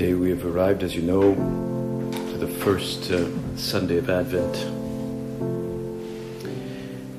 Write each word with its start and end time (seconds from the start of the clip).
Today 0.00 0.14
we 0.14 0.30
have 0.30 0.46
arrived, 0.46 0.82
as 0.82 0.96
you 0.96 1.02
know, 1.02 1.34
to 1.34 2.38
the 2.38 2.48
first 2.48 3.10
uh, 3.10 3.28
Sunday 3.54 3.98
of 3.98 4.08
Advent. 4.08 4.56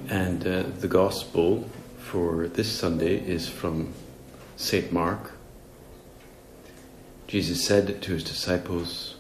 And 0.10 0.48
uh, 0.48 0.64
the 0.80 0.88
Gospel 0.88 1.70
for 2.00 2.48
this 2.48 2.72
Sunday 2.72 3.18
is 3.20 3.48
from 3.48 3.94
St. 4.58 4.92
Mark. 4.92 5.34
Jesus 7.28 7.64
said 7.64 8.02
to 8.02 8.14
his 8.14 8.24
disciples, 8.24 9.14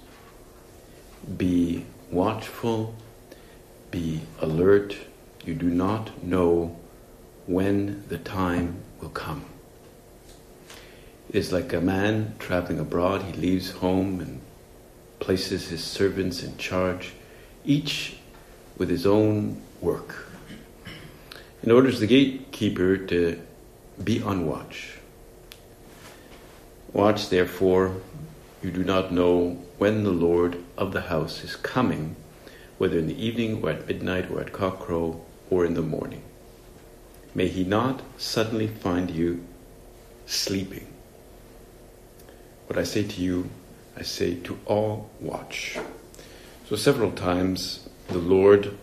Be 1.38 1.86
watchful, 2.09 2.96
be 3.92 4.22
alert. 4.40 4.98
You 5.46 5.53
do 5.53 5.70
not 5.70 6.23
know 6.23 6.80
when 7.46 8.06
the 8.08 8.18
time 8.18 8.78
will 9.00 9.09
come. 9.09 9.46
Is 11.32 11.54
like 11.54 11.72
a 11.72 11.80
man 11.80 12.36
traveling 12.40 12.78
abroad. 12.78 13.22
He 13.22 13.32
leaves 13.32 13.72
home 13.72 14.20
and 14.20 14.42
places 15.20 15.70
his 15.70 15.82
servants 15.82 16.44
in 16.44 16.58
charge, 16.58 17.14
each 17.64 18.18
with 18.78 18.90
his 18.90 19.06
own 19.06 19.62
work, 19.80 20.28
and 21.62 21.72
orders 21.72 22.02
the 22.02 22.08
gatekeeper 22.08 22.98
to 22.98 23.40
be 24.04 24.22
on 24.22 24.46
watch. 24.46 24.98
Watch, 26.92 27.30
therefore, 27.30 28.02
you 28.62 28.70
do 28.72 28.84
not 28.84 29.14
know 29.14 29.58
when 29.78 30.04
the 30.04 30.12
Lord 30.12 30.62
of 30.78 30.92
the 30.92 31.02
house 31.02 31.46
is 31.46 31.56
coming, 31.56 32.18
whether 32.78 33.00
in 33.00 33.08
the 33.08 33.26
evening 33.26 33.64
or 33.64 33.70
at 33.70 33.88
midnight 33.88 34.30
or 34.30 34.42
at 34.42 34.52
cockcrow 34.52 35.22
or 35.50 35.66
in 35.66 35.76
the 35.76 35.82
morning. 35.82 36.24
May 37.34 37.48
he 37.48 37.64
not 37.64 38.02
suddenly 38.18 38.68
find 38.68 39.09
you 39.09 39.46
sleeping. 40.26 40.91
What 42.72 42.80
I 42.80 42.84
say 42.86 43.04
to 43.04 43.22
you, 43.22 43.50
I 43.98 44.04
say 44.04 44.36
to 44.46 44.58
all 44.66 45.10
watch. 45.20 45.78
So, 46.70 46.78
several 46.78 47.12
times 47.12 47.90
the 48.08 48.18
Lord 48.18 48.78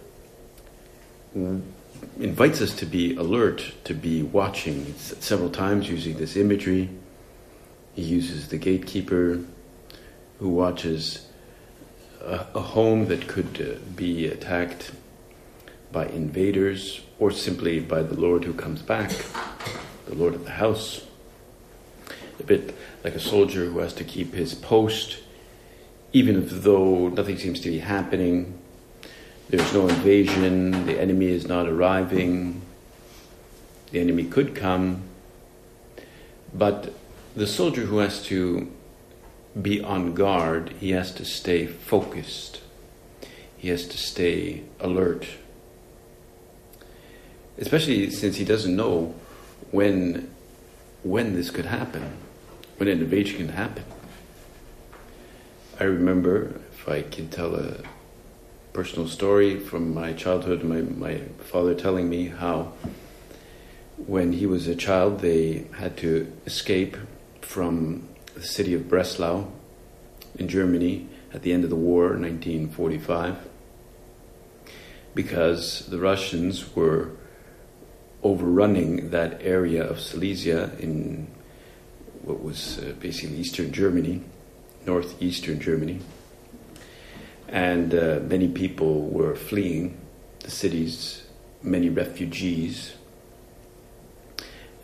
invites 2.21 2.61
us 2.61 2.77
to 2.77 2.85
be 2.85 3.17
alert, 3.17 3.73
to 3.85 3.95
be 3.95 4.23
watching. 4.23 4.93
Several 4.99 5.49
times 5.49 5.89
using 5.89 6.19
this 6.19 6.37
imagery. 6.37 6.91
He 7.95 8.03
uses 8.03 8.49
the 8.49 8.59
gatekeeper 8.59 9.41
who 10.39 10.51
watches 10.51 11.27
a, 12.21 12.45
a 12.55 12.61
home 12.61 13.07
that 13.07 13.27
could 13.27 13.59
uh, 13.59 13.91
be 13.97 14.27
attacked 14.27 14.93
by 15.91 16.09
invaders 16.09 17.01
or 17.19 17.31
simply 17.31 17.81
by 17.81 18.03
the 18.03 18.21
Lord 18.21 18.45
who 18.45 18.53
comes 18.53 18.83
back, 18.83 19.13
the 20.05 20.15
Lord 20.15 20.35
of 20.35 20.45
the 20.45 20.51
house 20.51 21.08
a 22.41 22.43
bit 22.43 22.75
like 23.05 23.15
a 23.15 23.21
soldier 23.21 23.67
who 23.67 23.79
has 23.81 23.93
to 23.95 24.05
keep 24.05 24.35
his 24.35 24.55
post, 24.55 25.19
even 26.13 26.45
though 26.63 27.09
nothing 27.09 27.37
seems 27.39 27.61
to 27.61 27.71
be 27.71 27.79
happening. 27.79 28.59
There's 29.49 29.73
no 29.73 29.89
invasion, 29.89 30.87
the 30.87 31.01
enemy 31.01 31.29
is 31.29 31.47
not 31.47 31.67
arriving, 31.67 32.61
the 33.91 34.01
enemy 34.01 34.25
could 34.25 34.55
come, 34.55 35.03
but 36.53 36.95
the 37.35 37.47
soldier 37.47 37.83
who 37.83 37.99
has 37.99 38.23
to 38.25 38.71
be 39.61 39.83
on 39.83 40.15
guard, 40.15 40.71
he 40.81 40.91
has 40.91 41.13
to 41.13 41.25
stay 41.25 41.67
focused, 41.67 42.61
he 43.57 43.69
has 43.69 43.87
to 43.87 43.97
stay 43.97 44.65
alert. 44.81 45.27
Especially 47.57 48.11
since 48.11 48.37
he 48.37 48.45
doesn't 48.45 48.77
know 48.77 49.15
when 49.71 50.31
when 51.03 51.35
this 51.35 51.51
could 51.51 51.67
happen 51.67 52.19
when 52.79 52.89
an 52.89 53.01
invasion 53.01 53.39
can 53.39 53.49
happen. 53.49 53.85
I 55.81 55.85
remember, 55.85 56.61
if 56.73 56.89
I 56.89 57.03
can 57.03 57.29
tell 57.29 57.57
a 57.57 57.79
personal 58.73 59.09
story 59.09 59.59
from 59.59 59.93
my 59.93 60.13
childhood, 60.13 60.63
my, 60.63 60.83
my 60.83 61.23
father 61.41 61.75
telling 61.75 62.09
me 62.09 62.29
how 62.29 62.73
when 64.07 64.33
he 64.33 64.47
was 64.47 64.69
a 64.69 64.77
child 64.77 65.21
they 65.21 65.67
had 65.77 65.97
to 65.99 66.33
escape 66.47 66.97
from 67.41 68.09
the 68.35 68.43
city 68.43 68.75
of 68.75 68.89
Breslau 68.89 69.49
in 70.37 70.49
Germany 70.49 71.09
at 71.35 71.43
the 71.43 71.53
end 71.53 71.65
of 71.65 71.71
the 71.71 71.77
war, 71.77 72.11
1945, 72.11 73.39
because 75.17 75.87
the 75.89 75.99
Russians 75.99 76.77
were 76.77 77.11
overrunning 78.23 79.11
that 79.11 79.43
area 79.43 79.83
of 79.83 80.01
Silesia 80.01 80.71
in 80.79 81.27
what 82.29 82.43
was 82.43 82.79
uh, 82.79 82.93
basically 83.01 83.37
eastern 83.39 83.73
Germany, 83.73 84.23
northeastern 84.87 85.59
Germany. 85.61 86.01
And 87.49 87.95
uh, 87.95 88.21
many 88.23 88.49
people 88.49 89.09
were 89.09 89.35
fleeing 89.35 89.99
the 90.41 90.51
cities, 90.51 91.27
many 91.63 91.89
refugees. 91.89 92.95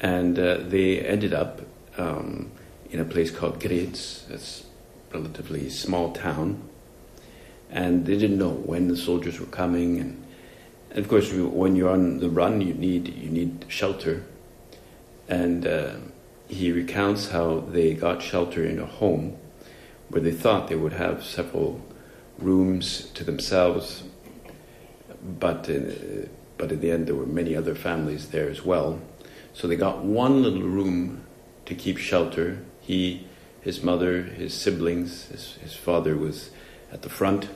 And 0.01 0.39
uh, 0.39 0.59
they 0.63 1.01
ended 1.01 1.35
up 1.35 1.61
um, 1.99 2.51
in 2.91 3.01
a 3.01 3.05
place 3.05 3.31
called 3.31 3.61
Graz, 3.61 4.25
it's 4.31 4.65
a 5.13 5.19
relatively 5.19 5.69
small 5.69 6.13
town. 6.13 6.63
And 7.71 8.07
they 8.07 8.17
didn't 8.17 8.39
know 8.39 8.51
when 8.51 8.89
the 8.89 8.97
soldiers 8.97 9.39
were 9.39 9.47
coming. 9.47 9.99
And, 10.01 10.25
and 10.91 10.99
of 11.01 11.09
course, 11.09 11.33
when 11.33 11.77
you're 11.77 11.91
on 11.91 12.21
the 12.21 12.31
run, 12.31 12.61
you 12.63 12.73
need, 12.73 13.09
you 13.09 13.29
need 13.29 13.67
shelter. 13.69 14.25
And 15.29 15.67
uh, 15.67 15.97
he 16.49 16.73
recounts 16.73 17.31
how 17.31 17.61
they 17.61 17.95
got 17.95 18.23
shelter 18.23 18.65
in 18.65 18.79
a 18.79 18.87
home 18.87 19.37
where 20.09 20.23
they 20.23 20.33
thought 20.33 20.69
they 20.69 20.77
would 20.77 20.93
have 20.93 21.25
several 21.25 21.81
rooms 22.39 23.11
to 23.15 23.25
themselves, 23.25 24.05
but 25.23 25.69
in, 25.69 25.91
uh, 25.91 26.29
but 26.59 26.71
in 26.71 26.81
the 26.81 26.91
end 26.91 27.07
there 27.07 27.15
were 27.15 27.27
many 27.27 27.57
other 27.57 27.75
families 27.75 28.29
there 28.29 28.49
as 28.49 28.65
well. 28.65 29.01
So 29.53 29.69
they 29.69 29.77
got 29.77 30.05
one 30.05 30.43
little 30.43 30.63
room 30.63 31.25
to 31.67 31.75
keep 31.75 31.99
shelter. 31.99 32.59
He, 32.81 33.27
his 33.61 33.83
mother, 33.83 34.23
his 34.23 34.53
siblings, 34.53 35.27
his, 35.27 35.55
his 35.55 35.75
father 35.75 36.17
was 36.17 36.51
at 36.93 37.03
the 37.03 37.09
front. 37.09 37.49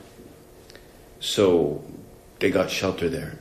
So 1.19 1.83
they 2.39 2.49
got 2.49 2.69
shelter 2.69 3.09
there. 3.09 3.39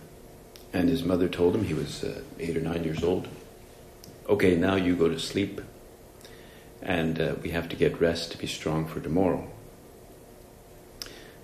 And 0.73 0.89
his 0.89 1.03
mother 1.03 1.29
told 1.29 1.55
him, 1.55 1.65
he 1.65 1.73
was 1.73 2.05
uh, 2.05 2.21
eight 2.39 2.57
or 2.57 2.61
nine 2.61 2.85
years 2.85 3.03
old, 3.03 3.27
okay, 4.29 4.57
now 4.57 4.75
you 4.75 4.95
go 4.95 5.09
to 5.09 5.19
sleep, 5.19 5.61
and 6.83 7.21
uh, 7.21 7.35
we 7.43 7.51
have 7.51 7.69
to 7.71 7.77
get 7.77 8.01
rest 8.01 8.33
to 8.33 8.39
be 8.39 8.47
strong 8.47 8.87
for 8.87 9.01
tomorrow. 9.01 9.49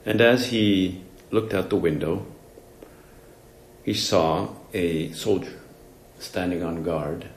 And 0.05 0.20
as 0.20 0.49
he 0.49 1.03
looked 1.31 1.55
out 1.55 1.70
the 1.70 1.76
window, 1.76 2.26
he 3.85 3.94
saw 3.94 4.50
a 4.73 5.12
soldier 5.12 5.61
standing 6.19 6.62
on 6.62 6.82
guard 6.82 7.29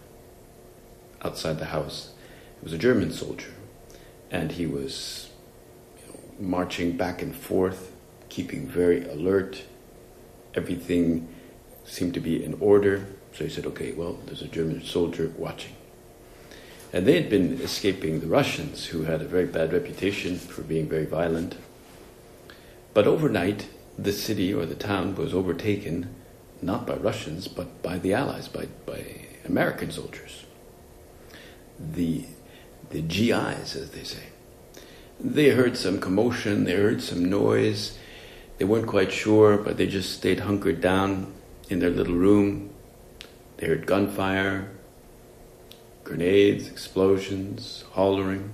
outside 1.21 1.59
the 1.59 1.65
house. 1.65 2.11
It 2.57 2.63
was 2.63 2.73
a 2.73 2.77
German 2.77 3.11
soldier, 3.11 3.53
and 4.29 4.51
he 4.51 4.65
was 4.65 5.29
you 5.97 6.13
know, 6.13 6.19
marching 6.39 6.97
back 6.97 7.21
and 7.21 7.35
forth, 7.35 7.91
keeping 8.29 8.67
very 8.67 9.07
alert. 9.07 9.63
Everything 10.53 11.27
seemed 11.85 12.13
to 12.13 12.19
be 12.19 12.43
in 12.43 12.55
order. 12.59 13.07
So 13.37 13.43
he 13.43 13.51
said, 13.51 13.67
okay, 13.67 13.91
well, 13.91 14.17
there's 14.25 14.41
a 14.41 14.47
German 14.47 14.83
soldier 14.83 15.31
watching. 15.37 15.75
And 16.91 17.05
they 17.05 17.21
had 17.21 17.29
been 17.29 17.61
escaping 17.61 18.19
the 18.19 18.25
Russians, 18.27 18.87
who 18.87 19.03
had 19.03 19.21
a 19.21 19.27
very 19.27 19.45
bad 19.45 19.73
reputation 19.73 20.37
for 20.37 20.63
being 20.63 20.89
very 20.89 21.05
violent. 21.05 21.55
But 22.95 23.05
overnight, 23.05 23.67
the 23.95 24.11
city 24.11 24.51
or 24.51 24.65
the 24.65 24.73
town 24.73 25.13
was 25.13 25.35
overtaken 25.35 26.15
not 26.63 26.87
by 26.87 26.95
Russians, 26.95 27.47
but 27.47 27.83
by 27.83 27.99
the 27.99 28.15
Allies, 28.15 28.47
by, 28.47 28.69
by 28.87 29.03
American 29.45 29.91
soldiers. 29.91 30.45
The, 31.79 32.25
the 32.89 33.03
GIs, 33.03 33.75
as 33.75 33.91
they 33.91 34.03
say. 34.03 34.23
They 35.19 35.49
heard 35.49 35.77
some 35.77 35.99
commotion, 35.99 36.63
they 36.63 36.73
heard 36.73 37.03
some 37.03 37.25
noise. 37.25 37.99
They 38.57 38.65
weren't 38.65 38.87
quite 38.87 39.11
sure, 39.11 39.57
but 39.57 39.77
they 39.77 39.85
just 39.85 40.13
stayed 40.13 40.39
hunkered 40.39 40.81
down 40.81 41.31
in 41.69 41.77
their 41.77 41.91
little 41.91 42.15
room, 42.15 42.71
they 43.57 43.67
heard 43.67 43.85
gunfire, 43.85 44.69
grenades, 46.03 46.67
explosions, 46.67 47.83
hollering. 47.93 48.51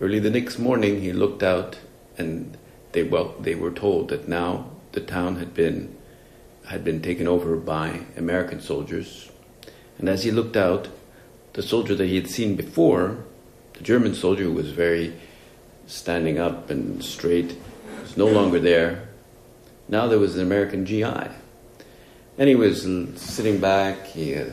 Early 0.00 0.18
the 0.18 0.30
next 0.30 0.58
morning, 0.58 1.00
he 1.00 1.12
looked 1.12 1.42
out, 1.42 1.78
and 2.16 2.56
they 2.92 3.02
well, 3.02 3.34
they 3.40 3.54
were 3.54 3.70
told 3.70 4.08
that 4.10 4.28
now 4.28 4.70
the 4.92 5.00
town 5.00 5.36
had 5.36 5.54
been 5.54 5.96
had 6.66 6.84
been 6.84 7.00
taken 7.00 7.26
over 7.26 7.56
by 7.56 8.00
American 8.16 8.60
soldiers. 8.60 9.30
And 9.98 10.08
as 10.08 10.24
he 10.24 10.30
looked 10.30 10.56
out, 10.56 10.88
the 11.54 11.62
soldier 11.62 11.94
that 11.94 12.06
he 12.06 12.16
had 12.16 12.28
seen 12.28 12.56
before, 12.56 13.24
the 13.72 13.82
German 13.82 14.14
soldier 14.14 14.44
who 14.44 14.52
was 14.52 14.70
very 14.70 15.14
standing 15.86 16.38
up 16.38 16.68
and 16.68 17.02
straight, 17.02 17.56
was 18.02 18.16
no 18.16 18.26
longer 18.26 18.60
there. 18.60 19.08
Now 19.88 20.06
there 20.06 20.18
was 20.18 20.36
an 20.36 20.42
American 20.42 20.84
GI. 20.84 21.30
And 22.38 22.48
he 22.48 22.54
was 22.54 22.82
sitting 23.20 23.58
back, 23.58 24.06
he, 24.06 24.26
he, 24.26 24.30
had, 24.30 24.46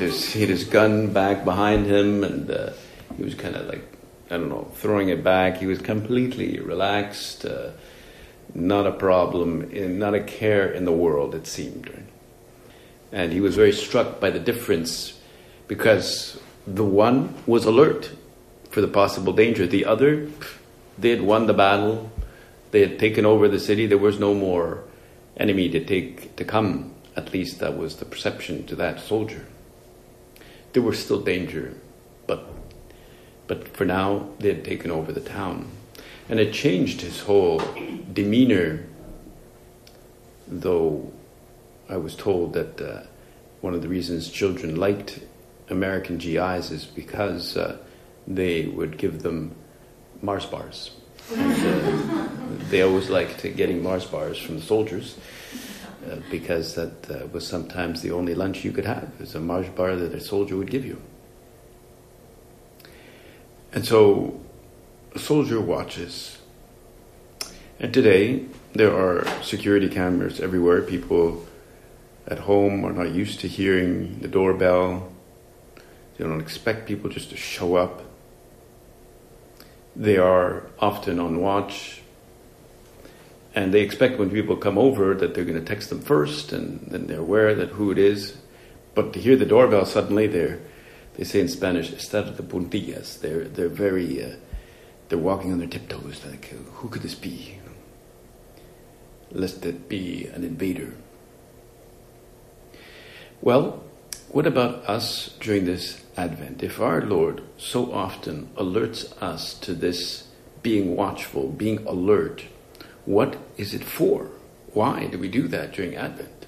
his, 0.00 0.32
he 0.32 0.40
had 0.40 0.48
his 0.48 0.62
gun 0.62 1.12
back 1.12 1.44
behind 1.44 1.84
him, 1.84 2.22
and 2.22 2.48
uh, 2.48 2.70
he 3.16 3.24
was 3.24 3.34
kind 3.34 3.56
of 3.56 3.66
like, 3.66 3.82
I 4.30 4.36
don't 4.36 4.48
know, 4.48 4.70
throwing 4.74 5.08
it 5.08 5.24
back. 5.24 5.56
He 5.56 5.66
was 5.66 5.80
completely 5.80 6.60
relaxed, 6.60 7.44
uh, 7.44 7.70
not 8.54 8.86
a 8.86 8.92
problem, 8.92 9.98
not 9.98 10.14
a 10.14 10.22
care 10.22 10.70
in 10.70 10.84
the 10.84 10.92
world, 10.92 11.34
it 11.34 11.48
seemed. 11.48 11.90
And 13.10 13.32
he 13.32 13.40
was 13.40 13.56
very 13.56 13.72
struck 13.72 14.20
by 14.20 14.30
the 14.30 14.38
difference 14.38 15.18
because 15.66 16.40
the 16.64 16.84
one 16.84 17.34
was 17.44 17.64
alert 17.64 18.12
for 18.70 18.80
the 18.80 18.88
possible 18.88 19.32
danger, 19.32 19.66
the 19.66 19.84
other, 19.84 20.28
they 20.96 21.10
had 21.10 21.22
won 21.22 21.46
the 21.46 21.54
battle, 21.54 22.12
they 22.70 22.82
had 22.82 23.00
taken 23.00 23.26
over 23.26 23.48
the 23.48 23.58
city, 23.58 23.86
there 23.86 23.98
was 23.98 24.20
no 24.20 24.32
more 24.32 24.84
enemy 25.36 25.68
to 25.68 25.84
take 25.84 26.36
to 26.36 26.44
come 26.44 26.94
at 27.16 27.32
least 27.32 27.58
that 27.60 27.76
was 27.76 27.96
the 27.96 28.04
perception 28.04 28.66
to 28.66 28.76
that 28.76 29.00
soldier. 29.00 29.46
There 30.72 30.82
was 30.82 31.02
still 31.02 31.20
danger, 31.20 31.74
but 32.26 32.46
but 33.46 33.68
for 33.76 33.84
now 33.84 34.28
they 34.38 34.48
had 34.48 34.64
taken 34.64 34.90
over 34.90 35.12
the 35.12 35.20
town, 35.20 35.70
and 36.28 36.38
it 36.38 36.52
changed 36.52 37.00
his 37.00 37.20
whole 37.20 37.62
demeanor. 38.12 38.84
Though 40.48 41.12
I 41.88 41.96
was 41.96 42.14
told 42.14 42.52
that 42.52 42.80
uh, 42.80 43.02
one 43.60 43.74
of 43.74 43.82
the 43.82 43.88
reasons 43.88 44.30
children 44.30 44.76
liked 44.76 45.20
American 45.70 46.18
GIs 46.18 46.70
is 46.70 46.84
because 46.84 47.56
uh, 47.56 47.78
they 48.26 48.66
would 48.66 48.98
give 48.98 49.22
them 49.22 49.54
Mars 50.22 50.46
bars. 50.46 50.92
And, 51.34 51.52
uh, 51.66 52.28
they 52.68 52.82
always 52.82 53.10
liked 53.10 53.42
getting 53.56 53.82
Mars 53.82 54.04
bars 54.04 54.38
from 54.38 54.56
the 54.56 54.62
soldiers. 54.62 55.16
Uh, 56.06 56.16
because 56.30 56.74
that 56.76 57.10
uh, 57.10 57.26
was 57.32 57.44
sometimes 57.44 58.00
the 58.00 58.12
only 58.12 58.32
lunch 58.32 58.64
you 58.64 58.70
could 58.70 58.84
have. 58.84 59.10
It 59.18 59.20
was 59.20 59.34
a 59.34 59.40
bar 59.40 59.96
that 59.96 60.14
a 60.14 60.20
soldier 60.20 60.56
would 60.56 60.70
give 60.70 60.84
you. 60.84 61.00
And 63.72 63.84
so 63.84 64.40
a 65.14 65.18
soldier 65.18 65.60
watches. 65.60 66.38
And 67.80 67.92
today 67.92 68.44
there 68.72 68.94
are 68.94 69.26
security 69.42 69.88
cameras 69.88 70.38
everywhere. 70.38 70.82
People 70.82 71.44
at 72.28 72.38
home 72.38 72.84
are 72.84 72.92
not 72.92 73.10
used 73.10 73.40
to 73.40 73.48
hearing 73.48 74.20
the 74.20 74.28
doorbell. 74.28 75.10
They 76.16 76.24
don't 76.24 76.40
expect 76.40 76.86
people 76.86 77.10
just 77.10 77.30
to 77.30 77.36
show 77.36 77.74
up. 77.74 78.02
They 79.96 80.18
are 80.18 80.66
often 80.78 81.18
on 81.18 81.40
watch 81.40 82.02
and 83.56 83.72
they 83.72 83.80
expect 83.80 84.18
when 84.18 84.30
people 84.30 84.54
come 84.54 84.76
over 84.76 85.14
that 85.14 85.34
they're 85.34 85.46
going 85.46 85.58
to 85.58 85.64
text 85.64 85.88
them 85.88 86.02
first, 86.02 86.52
and 86.52 86.86
then 86.90 87.06
they're 87.06 87.20
aware 87.20 87.54
that 87.54 87.70
who 87.70 87.90
it 87.90 87.96
is. 87.96 88.36
But 88.94 89.14
to 89.14 89.18
hear 89.18 89.34
the 89.34 89.46
doorbell 89.46 89.86
suddenly, 89.86 90.26
they're 90.26 90.60
they 91.14 91.24
say 91.24 91.40
in 91.40 91.48
Spanish, 91.48 91.90
"estar 91.90 92.36
de 92.36 92.42
puntillas." 92.42 93.18
They're 93.18 93.44
they're 93.44 93.70
very 93.70 94.22
uh, 94.22 94.36
they're 95.08 95.18
walking 95.18 95.52
on 95.52 95.58
their 95.58 95.68
tiptoes, 95.68 96.22
like 96.26 96.44
who 96.74 96.88
could 96.90 97.02
this 97.02 97.14
be? 97.14 97.58
Lest 99.32 99.64
it 99.64 99.88
be 99.88 100.26
an 100.26 100.44
invader. 100.44 100.94
Well, 103.40 103.82
what 104.28 104.46
about 104.46 104.84
us 104.88 105.34
during 105.40 105.64
this 105.64 106.04
Advent? 106.16 106.62
If 106.62 106.78
our 106.80 107.00
Lord 107.00 107.42
so 107.56 107.92
often 107.92 108.50
alerts 108.56 109.10
us 109.22 109.54
to 109.60 109.72
this 109.72 110.28
being 110.62 110.94
watchful, 110.94 111.48
being 111.48 111.86
alert 111.86 112.44
what 113.06 113.38
is 113.56 113.72
it 113.72 113.84
for? 113.84 114.30
Why 114.74 115.06
do 115.06 115.18
we 115.18 115.28
do 115.28 115.48
that 115.48 115.72
during 115.72 115.96
Advent? 115.96 116.46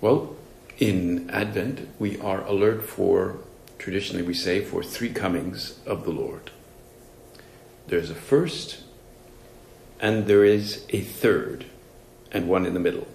Well, 0.00 0.34
in 0.78 1.30
Advent, 1.30 1.88
we 1.98 2.18
are 2.18 2.44
alert 2.44 2.82
for, 2.82 3.38
traditionally 3.78 4.24
we 4.24 4.34
say, 4.34 4.64
for 4.64 4.82
three 4.82 5.10
comings 5.10 5.78
of 5.86 6.04
the 6.04 6.10
Lord. 6.10 6.50
There's 7.86 8.10
a 8.10 8.14
first, 8.14 8.82
and 10.00 10.26
there 10.26 10.44
is 10.44 10.84
a 10.88 11.02
third, 11.02 11.66
and 12.32 12.48
one 12.48 12.66
in 12.66 12.74
the 12.74 12.80
middle. 12.80 13.06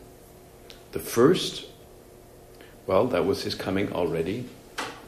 The 0.91 0.99
first, 0.99 1.65
well, 2.85 3.07
that 3.07 3.25
was 3.25 3.43
his 3.43 3.55
coming 3.55 3.91
already 3.91 4.47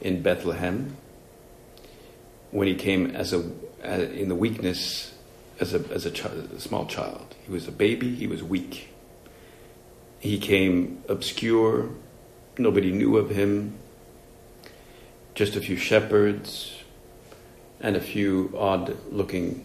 in 0.00 0.22
Bethlehem 0.22 0.96
when 2.50 2.66
he 2.66 2.74
came 2.74 3.06
as 3.14 3.32
a 3.32 3.50
uh, 3.82 3.92
in 3.92 4.28
the 4.28 4.34
weakness 4.34 5.09
as 5.60 5.74
a 5.74 5.84
as 5.92 6.06
a, 6.06 6.10
child, 6.10 6.50
a 6.56 6.60
small 6.60 6.86
child. 6.86 7.36
He 7.44 7.52
was 7.52 7.68
a 7.68 7.72
baby. 7.72 8.14
He 8.14 8.26
was 8.26 8.42
weak. 8.42 8.88
He 10.18 10.38
came 10.38 11.02
obscure. 11.08 11.90
Nobody 12.58 12.90
knew 12.90 13.16
of 13.16 13.30
him. 13.30 13.74
Just 15.34 15.56
a 15.56 15.60
few 15.60 15.76
shepherds 15.76 16.82
and 17.80 17.96
a 17.96 18.00
few 18.00 18.52
odd-looking 18.58 19.64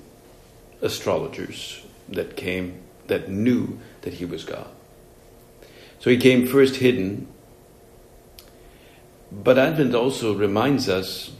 astrologers 0.82 1.82
that 2.08 2.38
came 2.38 2.80
that 3.08 3.30
knew 3.30 3.80
that 4.02 4.14
he 4.14 4.26
was 4.26 4.46
God. 4.46 4.68
So 6.00 6.10
he 6.10 6.18
came 6.18 6.48
first 6.48 6.78
hidden. 6.78 7.28
But 9.32 9.58
Advent 9.58 9.96
also 9.96 10.34
reminds 10.34 10.88
us 10.88 11.32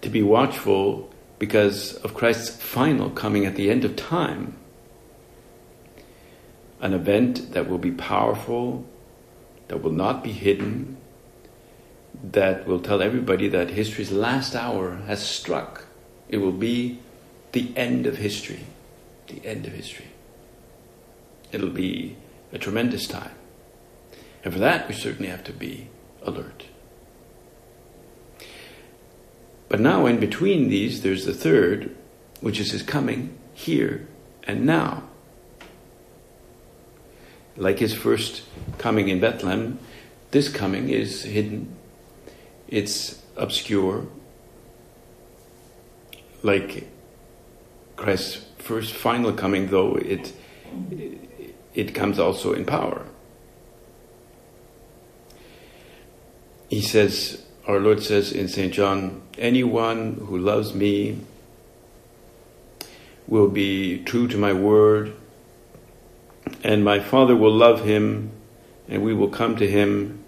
to 0.00 0.08
be 0.08 0.22
watchful 0.22 1.10
because 1.38 1.94
of 1.96 2.14
Christ's 2.14 2.62
final 2.62 3.10
coming 3.10 3.44
at 3.44 3.56
the 3.56 3.70
end 3.70 3.84
of 3.84 3.96
time. 3.96 4.56
An 6.80 6.94
event 6.94 7.52
that 7.52 7.68
will 7.68 7.78
be 7.78 7.90
powerful, 7.90 8.86
that 9.68 9.82
will 9.82 9.92
not 9.92 10.22
be 10.22 10.32
hidden, 10.32 10.96
that 12.22 12.66
will 12.66 12.80
tell 12.80 13.02
everybody 13.02 13.48
that 13.48 13.70
history's 13.70 14.12
last 14.12 14.54
hour 14.54 14.96
has 15.06 15.24
struck. 15.26 15.86
It 16.28 16.38
will 16.38 16.52
be 16.52 17.00
the 17.52 17.76
end 17.76 18.06
of 18.06 18.16
history. 18.18 18.64
The 19.28 19.44
end 19.44 19.66
of 19.66 19.72
history. 19.72 20.06
It'll 21.52 21.70
be 21.70 22.16
a 22.52 22.58
tremendous 22.58 23.06
time. 23.06 23.34
And 24.44 24.52
for 24.52 24.60
that, 24.60 24.88
we 24.88 24.94
certainly 24.94 25.30
have 25.30 25.44
to 25.44 25.52
be 25.52 25.88
alert. 26.22 26.64
But 29.68 29.80
now, 29.80 30.06
in 30.06 30.20
between 30.20 30.68
these, 30.68 31.02
there's 31.02 31.24
the 31.24 31.34
third, 31.34 31.94
which 32.40 32.60
is 32.60 32.70
his 32.70 32.82
coming 32.82 33.36
here 33.54 34.06
and 34.44 34.64
now. 34.64 35.02
Like 37.56 37.78
his 37.78 37.94
first 37.94 38.42
coming 38.78 39.08
in 39.08 39.18
Bethlehem, 39.18 39.78
this 40.30 40.48
coming 40.48 40.90
is 40.90 41.24
hidden, 41.24 41.74
it's 42.68 43.22
obscure. 43.36 44.06
Like 46.42 46.88
Christ's 47.96 48.44
first 48.58 48.92
final 48.92 49.32
coming, 49.32 49.68
though, 49.68 49.96
it, 49.96 50.32
it 51.74 51.94
comes 51.94 52.18
also 52.18 52.52
in 52.52 52.66
power. 52.66 53.06
He 56.68 56.82
says, 56.82 57.45
our 57.66 57.80
Lord 57.80 58.00
says 58.00 58.30
in 58.30 58.46
St. 58.46 58.72
John, 58.72 59.22
anyone 59.38 60.24
who 60.26 60.38
loves 60.38 60.72
me 60.72 61.18
will 63.26 63.48
be 63.48 64.04
true 64.04 64.28
to 64.28 64.38
my 64.38 64.52
word, 64.52 65.14
and 66.62 66.84
my 66.84 67.00
Father 67.00 67.34
will 67.34 67.52
love 67.52 67.84
him, 67.84 68.30
and 68.88 69.02
we 69.02 69.12
will 69.12 69.28
come 69.28 69.56
to 69.56 69.68
him 69.68 70.24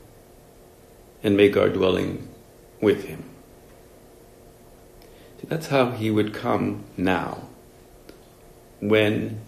and 1.22 1.36
make 1.36 1.56
our 1.56 1.68
dwelling 1.68 2.28
with 2.80 3.04
him. 3.04 3.22
See, 5.40 5.46
that's 5.46 5.68
how 5.68 5.92
he 5.92 6.10
would 6.10 6.34
come 6.34 6.84
now, 6.96 7.46
when 8.80 9.42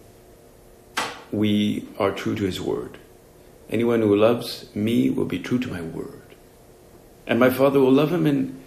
we 1.29 1.89
are 1.99 2.11
true 2.11 2.35
to 2.35 2.43
his 2.45 2.61
word. 2.61 2.97
Anyone 3.69 4.01
who 4.01 4.15
loves 4.15 4.73
me 4.73 5.09
will 5.09 5.25
be 5.25 5.39
true 5.39 5.59
to 5.59 5.69
my 5.69 5.81
word 5.81 6.20
and 7.31 7.39
my 7.39 7.49
Father 7.49 7.79
will 7.79 7.93
love 7.93 8.11
him, 8.11 8.25
and, 8.27 8.61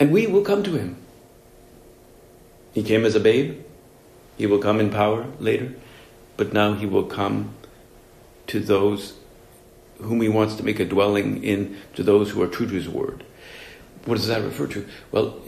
and 0.00 0.10
we 0.10 0.26
will 0.26 0.40
come 0.40 0.62
to 0.62 0.78
him. 0.78 0.96
He 2.72 2.82
came 2.82 3.04
as 3.04 3.14
a 3.14 3.20
babe, 3.20 3.62
he 4.38 4.46
will 4.46 4.60
come 4.60 4.80
in 4.80 4.88
power 4.88 5.26
later, 5.38 5.74
but 6.38 6.54
now 6.54 6.72
he 6.72 6.86
will 6.86 7.04
come 7.04 7.54
to 8.46 8.60
those 8.60 9.18
whom 9.98 10.22
he 10.22 10.28
wants 10.30 10.54
to 10.54 10.62
make 10.62 10.80
a 10.80 10.86
dwelling 10.86 11.44
in, 11.44 11.76
to 11.96 12.02
those 12.02 12.30
who 12.30 12.40
are 12.40 12.48
true 12.48 12.66
to 12.66 12.72
his 12.72 12.88
word. 12.88 13.22
What 14.06 14.14
does 14.14 14.28
that 14.28 14.42
refer 14.42 14.66
to? 14.68 14.88
Well, 15.12 15.38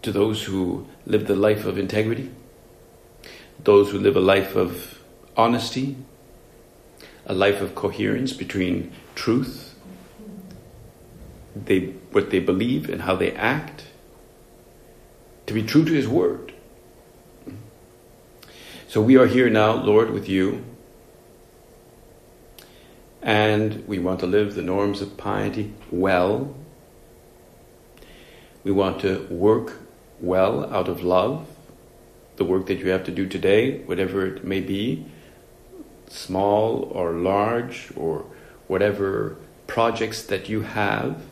to 0.00 0.10
those 0.10 0.44
who 0.44 0.86
live 1.04 1.26
the 1.26 1.36
life 1.36 1.66
of 1.66 1.76
integrity, 1.76 2.30
those 3.62 3.90
who 3.90 3.98
live 3.98 4.16
a 4.16 4.20
life 4.20 4.56
of 4.56 5.00
honesty, 5.36 5.98
a 7.26 7.34
life 7.34 7.60
of 7.60 7.74
coherence 7.74 8.32
between 8.32 8.90
truth, 9.14 9.71
they, 11.54 11.80
what 12.10 12.30
they 12.30 12.38
believe 12.40 12.88
and 12.88 13.02
how 13.02 13.16
they 13.16 13.32
act, 13.32 13.84
to 15.46 15.54
be 15.54 15.62
true 15.62 15.84
to 15.84 15.92
His 15.92 16.08
Word. 16.08 16.52
So 18.88 19.00
we 19.00 19.16
are 19.16 19.26
here 19.26 19.48
now, 19.48 19.72
Lord, 19.72 20.10
with 20.10 20.28
you, 20.28 20.64
and 23.22 23.86
we 23.86 23.98
want 23.98 24.20
to 24.20 24.26
live 24.26 24.54
the 24.54 24.62
norms 24.62 25.00
of 25.00 25.16
piety 25.16 25.72
well. 25.90 26.54
We 28.64 28.72
want 28.72 29.00
to 29.00 29.26
work 29.30 29.78
well 30.20 30.72
out 30.72 30.88
of 30.88 31.02
love, 31.02 31.48
the 32.36 32.44
work 32.44 32.66
that 32.66 32.78
you 32.78 32.90
have 32.90 33.04
to 33.04 33.10
do 33.10 33.26
today, 33.26 33.78
whatever 33.80 34.26
it 34.26 34.44
may 34.44 34.60
be, 34.60 35.06
small 36.08 36.84
or 36.92 37.12
large, 37.12 37.90
or 37.96 38.26
whatever 38.68 39.36
projects 39.66 40.22
that 40.24 40.48
you 40.48 40.62
have. 40.62 41.22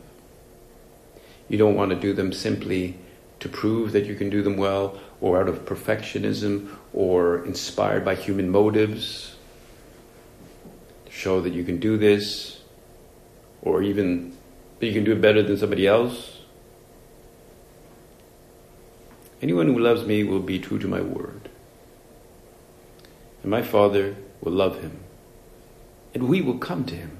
You 1.51 1.57
don't 1.57 1.75
want 1.75 1.89
to 1.89 1.97
do 1.97 2.13
them 2.13 2.31
simply 2.31 2.97
to 3.41 3.49
prove 3.49 3.91
that 3.91 4.05
you 4.05 4.15
can 4.15 4.29
do 4.29 4.41
them 4.41 4.55
well, 4.55 4.97
or 5.19 5.41
out 5.41 5.49
of 5.49 5.65
perfectionism, 5.65 6.69
or 6.93 7.43
inspired 7.43 8.05
by 8.05 8.15
human 8.15 8.49
motives, 8.49 9.35
to 11.07 11.11
show 11.11 11.41
that 11.41 11.51
you 11.51 11.65
can 11.65 11.77
do 11.77 11.97
this, 11.97 12.61
or 13.61 13.83
even 13.83 14.33
that 14.79 14.85
you 14.85 14.93
can 14.93 15.03
do 15.03 15.11
it 15.11 15.19
better 15.19 15.43
than 15.43 15.57
somebody 15.57 15.85
else. 15.85 16.39
Anyone 19.41 19.67
who 19.67 19.77
loves 19.77 20.05
me 20.05 20.23
will 20.23 20.39
be 20.39 20.57
true 20.57 20.79
to 20.79 20.87
my 20.87 21.01
word. 21.01 21.49
And 23.41 23.51
my 23.51 23.61
Father 23.61 24.15
will 24.39 24.53
love 24.53 24.79
him. 24.81 25.01
And 26.13 26.29
we 26.29 26.41
will 26.41 26.59
come 26.59 26.85
to 26.85 26.95
him. 26.95 27.17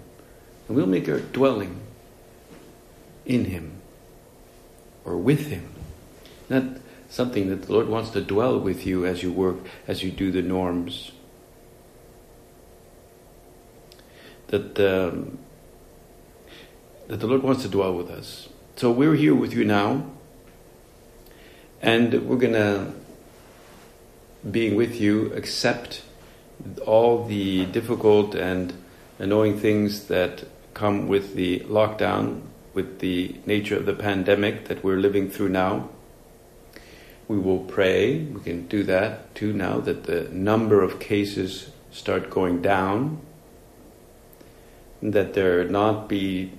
And 0.70 0.78
we'll 0.78 0.88
make 0.88 1.10
our 1.10 1.20
dwelling 1.20 1.82
in 3.26 3.44
him 3.44 3.81
or 5.06 5.18
with 5.18 5.48
him. 5.48 5.70
Not 6.50 6.64
something 7.10 7.50
that 7.50 7.64
the 7.64 7.74
Lord 7.74 7.88
wants 7.88 8.12
to 8.12 8.22
dwell 8.22 8.60
with 8.60 8.86
you 8.86 9.06
as 9.06 9.24
you 9.24 9.32
work, 9.32 9.58
as 9.88 10.04
you 10.04 10.12
do 10.12 10.32
the 10.32 10.42
norms. 10.42 11.12
That, 14.48 14.80
um, 14.80 15.40
that 17.08 17.18
the 17.18 17.28
Lord 17.28 17.44
wants 17.44 17.64
to 17.64 17.70
dwell 17.70 17.94
with 17.94 18.10
us. 18.10 18.50
So 18.76 18.92
we're 18.92 19.16
here 19.16 19.36
with 19.36 19.54
you 19.54 19.64
now. 19.66 20.06
And 21.82 22.28
we're 22.28 22.38
going 22.38 22.54
to, 22.54 22.94
being 24.50 24.76
with 24.76 25.00
you, 25.02 25.34
accept 25.34 26.04
all 26.86 27.26
the 27.26 27.66
difficult 27.66 28.36
and 28.36 28.74
annoying 29.20 29.60
things 29.60 30.08
that 30.08 30.44
come 30.74 31.08
with 31.08 31.36
the 31.36 31.60
lockdown, 31.62 32.42
with 32.74 33.00
the 33.00 33.36
nature 33.46 33.76
of 33.76 33.86
the 33.86 33.94
pandemic 33.94 34.66
that 34.66 34.84
we're 34.84 34.98
living 34.98 35.30
through 35.30 35.50
now. 35.50 35.90
We 37.28 37.38
will 37.38 37.60
pray, 37.60 38.20
we 38.20 38.42
can 38.42 38.68
do 38.68 38.84
that 38.84 39.34
too 39.36 39.54
now, 39.54 39.80
that 39.80 40.04
the 40.04 40.24
number 40.32 40.82
of 40.82 41.00
cases 41.00 41.70
start 41.92 42.30
going 42.30 42.62
down, 42.62 43.22
that 45.02 45.34
there 45.34 45.64
not 45.66 46.10
be 46.10 46.52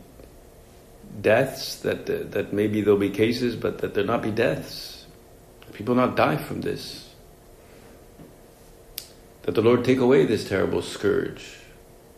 deaths, 1.21 1.77
that, 1.81 2.07
that 2.07 2.53
maybe 2.53 2.81
there'll 2.81 2.99
be 2.99 3.11
cases, 3.11 3.55
but 3.57 3.79
that 3.79 3.95
there 3.95 4.05
not 4.05 4.23
be 4.23 4.31
deaths 4.31 4.93
people 5.73 5.95
not 5.95 6.17
die 6.17 6.37
from 6.37 6.61
this. 6.61 7.09
That 9.43 9.55
the 9.55 9.63
Lord 9.63 9.85
take 9.85 9.99
away 9.99 10.25
this 10.25 10.49
terrible 10.49 10.83
scourge, 10.83 11.59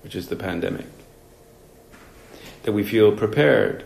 which 0.02 0.14
is 0.14 0.28
the 0.28 0.36
pandemic. 0.36 0.86
That 2.64 2.72
we 2.72 2.82
feel 2.82 3.12
prepared. 3.12 3.84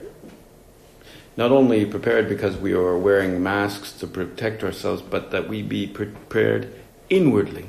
Not 1.37 1.52
only 1.52 1.85
prepared 1.85 2.28
because 2.28 2.56
we 2.56 2.73
are 2.73 2.99
wearing 2.99 3.42
masks 3.42 3.92
to 3.92 4.06
protect 4.06 4.64
ourselves, 4.64 5.02
but 5.02 5.30
that 5.30 5.49
we 5.49 5.62
be 5.62 5.87
prepared 5.87 6.75
inwardly. 7.08 7.66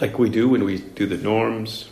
Like 0.00 0.18
we 0.18 0.28
do 0.28 0.48
when 0.50 0.64
we 0.64 0.78
do 0.78 1.06
the 1.06 1.16
norms, 1.16 1.88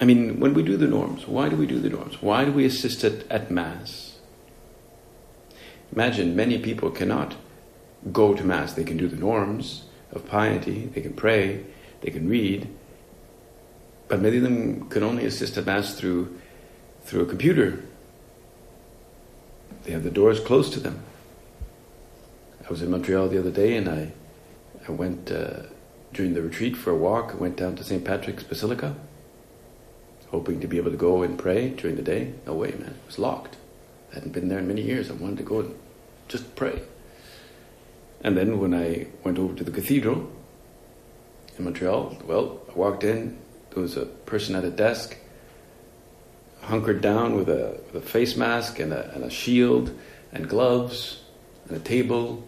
I 0.00 0.04
mean, 0.04 0.38
when 0.40 0.54
we 0.54 0.62
do 0.62 0.76
the 0.76 0.86
norms, 0.86 1.26
why 1.26 1.48
do 1.48 1.56
we 1.56 1.66
do 1.66 1.80
the 1.80 1.88
norms? 1.88 2.20
Why 2.20 2.44
do 2.44 2.52
we 2.52 2.64
assist 2.64 3.02
at, 3.02 3.28
at 3.30 3.50
Mass? 3.50 4.18
Imagine 5.92 6.36
many 6.36 6.58
people 6.58 6.90
cannot 6.90 7.34
go 8.12 8.34
to 8.34 8.44
Mass. 8.44 8.74
They 8.74 8.84
can 8.84 8.98
do 8.98 9.08
the 9.08 9.16
norms 9.16 9.84
of 10.12 10.26
piety, 10.26 10.86
they 10.86 11.00
can 11.00 11.14
pray, 11.14 11.64
they 12.00 12.10
can 12.10 12.28
read, 12.28 12.68
but 14.08 14.20
many 14.20 14.36
of 14.36 14.42
them 14.42 14.88
can 14.88 15.02
only 15.02 15.24
assist 15.24 15.56
at 15.56 15.66
Mass 15.66 15.94
through, 15.94 16.38
through 17.02 17.22
a 17.22 17.26
computer. 17.26 17.82
They 19.84 19.92
have 19.92 20.04
the 20.04 20.10
doors 20.10 20.40
closed 20.40 20.72
to 20.74 20.80
them. 20.80 21.02
I 22.64 22.70
was 22.70 22.82
in 22.82 22.90
Montreal 22.90 23.28
the 23.28 23.38
other 23.38 23.50
day 23.50 23.76
and 23.76 23.88
I, 23.88 24.12
I 24.88 24.92
went 24.92 25.30
uh, 25.30 25.62
during 26.12 26.34
the 26.34 26.42
retreat 26.42 26.76
for 26.76 26.90
a 26.90 26.96
walk. 26.96 27.32
I 27.32 27.36
went 27.36 27.56
down 27.56 27.76
to 27.76 27.84
St. 27.84 28.04
Patrick's 28.04 28.42
Basilica 28.42 28.96
hoping 30.30 30.60
to 30.60 30.66
be 30.66 30.76
able 30.76 30.90
to 30.90 30.96
go 30.96 31.22
and 31.22 31.38
pray 31.38 31.70
during 31.70 31.96
the 31.96 32.02
day. 32.02 32.34
No 32.46 32.54
way, 32.54 32.72
man. 32.72 32.90
It 32.90 33.06
was 33.06 33.18
locked. 33.18 33.56
I 34.10 34.16
hadn't 34.16 34.32
been 34.32 34.48
there 34.48 34.58
in 34.58 34.68
many 34.68 34.82
years. 34.82 35.10
I 35.10 35.14
wanted 35.14 35.38
to 35.38 35.44
go 35.44 35.60
and 35.60 35.74
just 36.28 36.54
pray. 36.56 36.82
And 38.22 38.36
then 38.36 38.58
when 38.58 38.74
I 38.74 39.06
went 39.22 39.38
over 39.38 39.54
to 39.54 39.64
the 39.64 39.70
cathedral 39.70 40.30
in 41.58 41.64
Montreal, 41.64 42.18
well, 42.26 42.60
I 42.70 42.72
walked 42.74 43.04
in. 43.04 43.38
There 43.70 43.82
was 43.82 43.96
a 43.96 44.06
person 44.06 44.54
at 44.54 44.64
a 44.64 44.70
desk, 44.70 45.16
hunkered 46.62 47.00
down 47.00 47.36
with 47.36 47.48
a, 47.48 47.80
with 47.92 48.02
a 48.02 48.06
face 48.06 48.36
mask 48.36 48.78
and 48.78 48.92
a, 48.92 49.12
and 49.14 49.24
a 49.24 49.30
shield 49.30 49.96
and 50.32 50.48
gloves 50.48 51.22
and 51.68 51.76
a 51.76 51.80
table. 51.80 52.44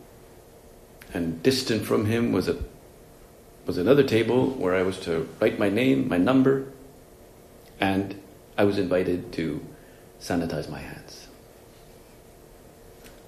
And 1.14 1.42
distant 1.42 1.86
from 1.86 2.04
him 2.06 2.32
was 2.32 2.48
a 2.48 2.58
was 3.68 3.76
another 3.76 4.02
table 4.02 4.48
where 4.52 4.74
I 4.74 4.82
was 4.82 4.98
to 5.00 5.28
write 5.40 5.58
my 5.58 5.68
name, 5.68 6.08
my 6.08 6.16
number, 6.16 6.72
and 7.78 8.18
I 8.56 8.64
was 8.64 8.78
invited 8.78 9.30
to 9.34 9.60
sanitize 10.20 10.70
my 10.70 10.78
hands. 10.78 11.28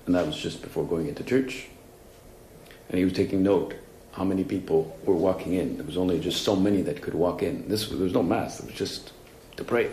And 0.06 0.14
that 0.14 0.26
was 0.26 0.38
just 0.38 0.62
before 0.62 0.86
going 0.86 1.08
into 1.08 1.22
church. 1.22 1.68
And 2.88 2.98
he 2.98 3.04
was 3.04 3.12
taking 3.12 3.42
note 3.42 3.74
how 4.12 4.24
many 4.24 4.44
people 4.44 4.96
were 5.04 5.14
walking 5.14 5.54
in. 5.54 5.76
There 5.76 5.86
was 5.86 5.96
only 5.96 6.18
just 6.20 6.42
so 6.42 6.56
many 6.56 6.82
that 6.82 7.00
could 7.00 7.14
walk 7.14 7.42
in. 7.42 7.68
This 7.68 7.88
there 7.88 7.98
was 7.98 8.12
no 8.12 8.22
mass. 8.22 8.60
It 8.60 8.66
was 8.66 8.74
just 8.74 9.12
to 9.56 9.64
pray. 9.64 9.90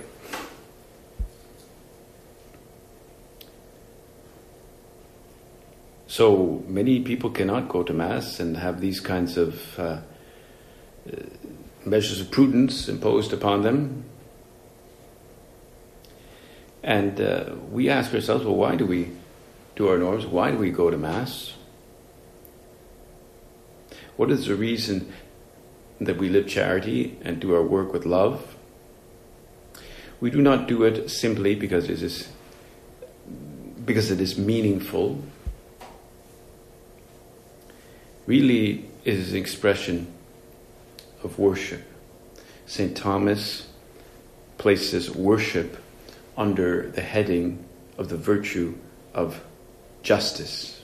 So 6.07 6.63
many 6.67 7.01
people 7.01 7.29
cannot 7.29 7.69
go 7.69 7.83
to 7.83 7.93
mass 7.93 8.39
and 8.39 8.57
have 8.57 8.81
these 8.81 9.00
kinds 9.00 9.38
of 9.38 9.79
uh, 9.79 9.83
uh 9.83 10.00
measures 11.86 12.19
of 12.19 12.31
prudence 12.31 12.89
imposed 12.89 13.31
upon 13.31 13.62
them 13.62 14.03
and 16.88 17.19
uh, 17.19 17.53
we 17.69 17.89
ask 17.89 18.13
ourselves, 18.13 18.45
well, 18.45 18.55
why 18.55 18.77
do 18.77 18.86
we 18.86 19.12
do 19.75 19.89
our 19.89 19.97
norms? 19.97 20.25
Why 20.25 20.51
do 20.51 20.57
we 20.57 20.71
go 20.71 20.89
to 20.89 20.97
Mass? 20.97 21.53
What 24.17 24.31
is 24.31 24.47
the 24.47 24.55
reason 24.55 25.13
that 26.01 26.17
we 26.17 26.27
live 26.27 26.47
charity 26.47 27.17
and 27.21 27.39
do 27.39 27.55
our 27.55 27.62
work 27.62 27.93
with 27.93 28.05
love? 28.05 28.55
We 30.19 30.31
do 30.31 30.41
not 30.41 30.67
do 30.67 30.83
it 30.83 31.09
simply 31.09 31.53
because 31.53 31.89
it 31.89 32.01
is 32.01 32.27
because 33.86 34.12
it 34.12 34.19
is 34.19 34.38
meaningful. 34.38 35.24
Really, 38.25 38.89
it 39.05 39.13
is 39.13 39.31
an 39.31 39.38
expression 39.38 40.13
of 41.24 41.39
worship. 41.39 41.83
St. 42.65 42.97
Thomas 42.97 43.67
places 44.57 45.09
worship 45.09 45.81
under 46.36 46.89
the 46.89 47.01
heading 47.01 47.63
of 47.97 48.09
the 48.09 48.17
virtue 48.17 48.75
of 49.13 49.41
justice. 50.01 50.83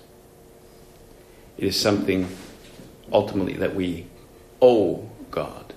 It 1.57 1.65
is 1.65 1.79
something 1.79 2.29
ultimately 3.11 3.53
that 3.53 3.75
we 3.75 4.07
owe 4.61 5.09
God. 5.31 5.73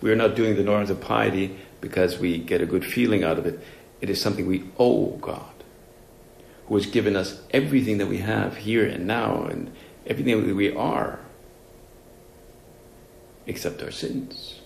We 0.00 0.10
are 0.10 0.16
not 0.16 0.34
doing 0.34 0.56
the 0.56 0.62
norms 0.64 0.90
of 0.90 1.00
piety 1.00 1.56
because 1.80 2.18
we 2.18 2.38
get 2.38 2.60
a 2.60 2.66
good 2.66 2.84
feeling 2.84 3.24
out 3.24 3.38
of 3.38 3.46
it. 3.46 3.60
It 4.00 4.10
is 4.10 4.20
something 4.20 4.46
we 4.46 4.64
owe 4.78 5.16
God, 5.20 5.54
who 6.66 6.74
has 6.76 6.86
given 6.86 7.16
us 7.16 7.40
everything 7.52 7.98
that 7.98 8.08
we 8.08 8.18
have 8.18 8.56
here 8.58 8.84
and 8.86 9.06
now 9.06 9.44
and 9.44 9.72
everything 10.06 10.46
that 10.46 10.54
we 10.54 10.74
are, 10.74 11.20
except 13.46 13.82
our 13.82 13.90
sins. 13.92 14.60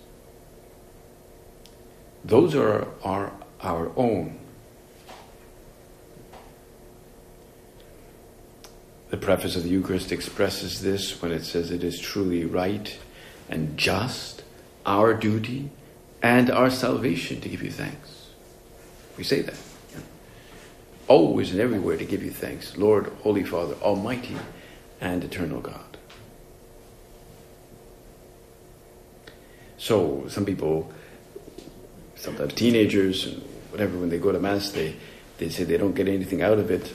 those 2.25 2.55
are, 2.55 2.87
are 3.03 3.33
our 3.61 3.91
own. 3.95 4.39
The 9.09 9.17
preface 9.17 9.55
of 9.55 9.63
the 9.63 9.69
Eucharist 9.69 10.11
expresses 10.11 10.81
this 10.81 11.21
when 11.21 11.31
it 11.31 11.43
says 11.43 11.71
it 11.71 11.83
is 11.83 11.99
truly 11.99 12.45
right 12.45 12.97
and 13.49 13.77
just, 13.77 14.43
our 14.85 15.13
duty 15.13 15.69
and 16.21 16.49
our 16.49 16.69
salvation 16.69 17.39
to 17.41 17.49
give 17.49 17.63
you 17.63 17.71
thanks. 17.71 18.29
We 19.17 19.23
say 19.23 19.41
that. 19.41 19.57
Always 21.07 21.51
and 21.51 21.61
everywhere 21.61 21.95
to 21.95 22.05
give 22.05 22.21
you 22.21 22.31
thanks, 22.31 22.77
Lord, 22.77 23.07
Holy 23.21 23.43
Father, 23.43 23.75
Almighty 23.75 24.35
and 24.99 25.23
Eternal 25.23 25.61
God. 25.61 25.97
So 29.77 30.25
some 30.27 30.43
people, 30.43 30.91
sometimes 32.15 32.53
teenagers 32.55 33.37
whatever, 33.77 33.97
when 33.97 34.09
they 34.09 34.17
go 34.17 34.31
to 34.31 34.39
Mass, 34.39 34.71
they, 34.71 34.95
they 35.37 35.49
say 35.49 35.63
they 35.63 35.77
don't 35.77 35.93
get 35.93 36.07
anything 36.07 36.41
out 36.41 36.57
of 36.57 36.71
it. 36.71 36.91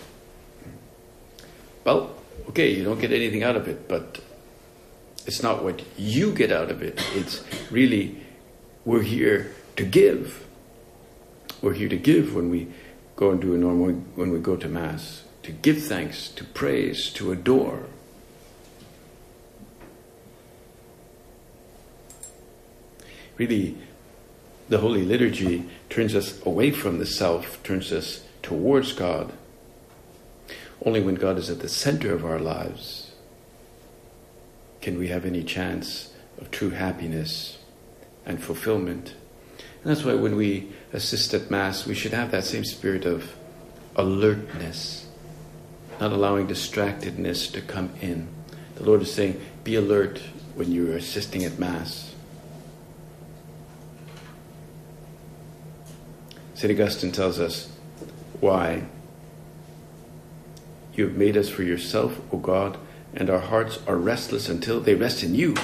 Well, 1.84 2.14
okay, 2.48 2.72
you 2.72 2.84
don't 2.84 3.00
get 3.00 3.12
anything 3.12 3.42
out 3.42 3.56
of 3.56 3.66
it, 3.68 3.88
but 3.88 4.20
it's 5.26 5.42
not 5.42 5.64
what 5.64 5.82
you 5.96 6.32
get 6.32 6.52
out 6.52 6.70
of 6.70 6.82
it. 6.82 7.00
It's 7.14 7.44
really, 7.70 8.16
we're 8.84 9.02
here 9.02 9.54
to 9.76 9.84
give. 9.84 10.46
We're 11.60 11.74
here 11.74 11.88
to 11.88 11.96
give 11.96 12.34
when 12.34 12.50
we 12.50 12.68
go 13.16 13.30
and 13.30 13.40
do 13.40 13.54
a 13.54 13.58
normal, 13.58 13.92
when 14.14 14.32
we 14.32 14.38
go 14.38 14.56
to 14.56 14.68
Mass, 14.68 15.24
to 15.42 15.52
give 15.52 15.82
thanks, 15.82 16.28
to 16.30 16.44
praise, 16.44 17.10
to 17.10 17.32
adore. 17.32 17.84
Really, 23.36 23.76
the 24.68 24.78
Holy 24.78 25.02
Liturgy 25.02 25.68
turns 25.90 26.14
us 26.14 26.44
away 26.46 26.70
from 26.70 26.98
the 26.98 27.06
self, 27.06 27.62
turns 27.62 27.92
us 27.92 28.24
towards 28.42 28.92
God. 28.92 29.32
Only 30.84 31.00
when 31.00 31.14
God 31.14 31.38
is 31.38 31.48
at 31.48 31.60
the 31.60 31.68
center 31.68 32.12
of 32.12 32.24
our 32.24 32.40
lives 32.40 33.12
can 34.80 34.98
we 34.98 35.08
have 35.08 35.24
any 35.24 35.44
chance 35.44 36.12
of 36.38 36.50
true 36.50 36.70
happiness 36.70 37.58
and 38.26 38.42
fulfillment. 38.42 39.14
And 39.58 39.90
that's 39.90 40.04
why 40.04 40.14
when 40.14 40.34
we 40.34 40.72
assist 40.92 41.34
at 41.34 41.50
Mass, 41.50 41.86
we 41.86 41.94
should 41.94 42.12
have 42.12 42.32
that 42.32 42.44
same 42.44 42.64
spirit 42.64 43.04
of 43.04 43.32
alertness, 43.94 45.06
not 46.00 46.12
allowing 46.12 46.48
distractedness 46.48 47.52
to 47.52 47.60
come 47.60 47.90
in. 48.00 48.26
The 48.74 48.84
Lord 48.84 49.02
is 49.02 49.12
saying, 49.12 49.40
be 49.62 49.76
alert 49.76 50.20
when 50.56 50.72
you're 50.72 50.96
assisting 50.96 51.44
at 51.44 51.58
Mass. 51.58 52.12
St. 56.54 56.72
Augustine 56.72 57.12
tells 57.12 57.38
us 57.38 57.70
why. 58.40 58.84
You 60.94 61.04
have 61.06 61.16
made 61.16 61.36
us 61.36 61.48
for 61.48 61.62
yourself, 61.62 62.20
O 62.32 62.38
God, 62.38 62.78
and 63.14 63.30
our 63.30 63.40
hearts 63.40 63.78
are 63.86 63.96
restless 63.96 64.48
until 64.48 64.80
they 64.80 64.94
rest 64.94 65.22
in 65.22 65.34
you. 65.34 65.54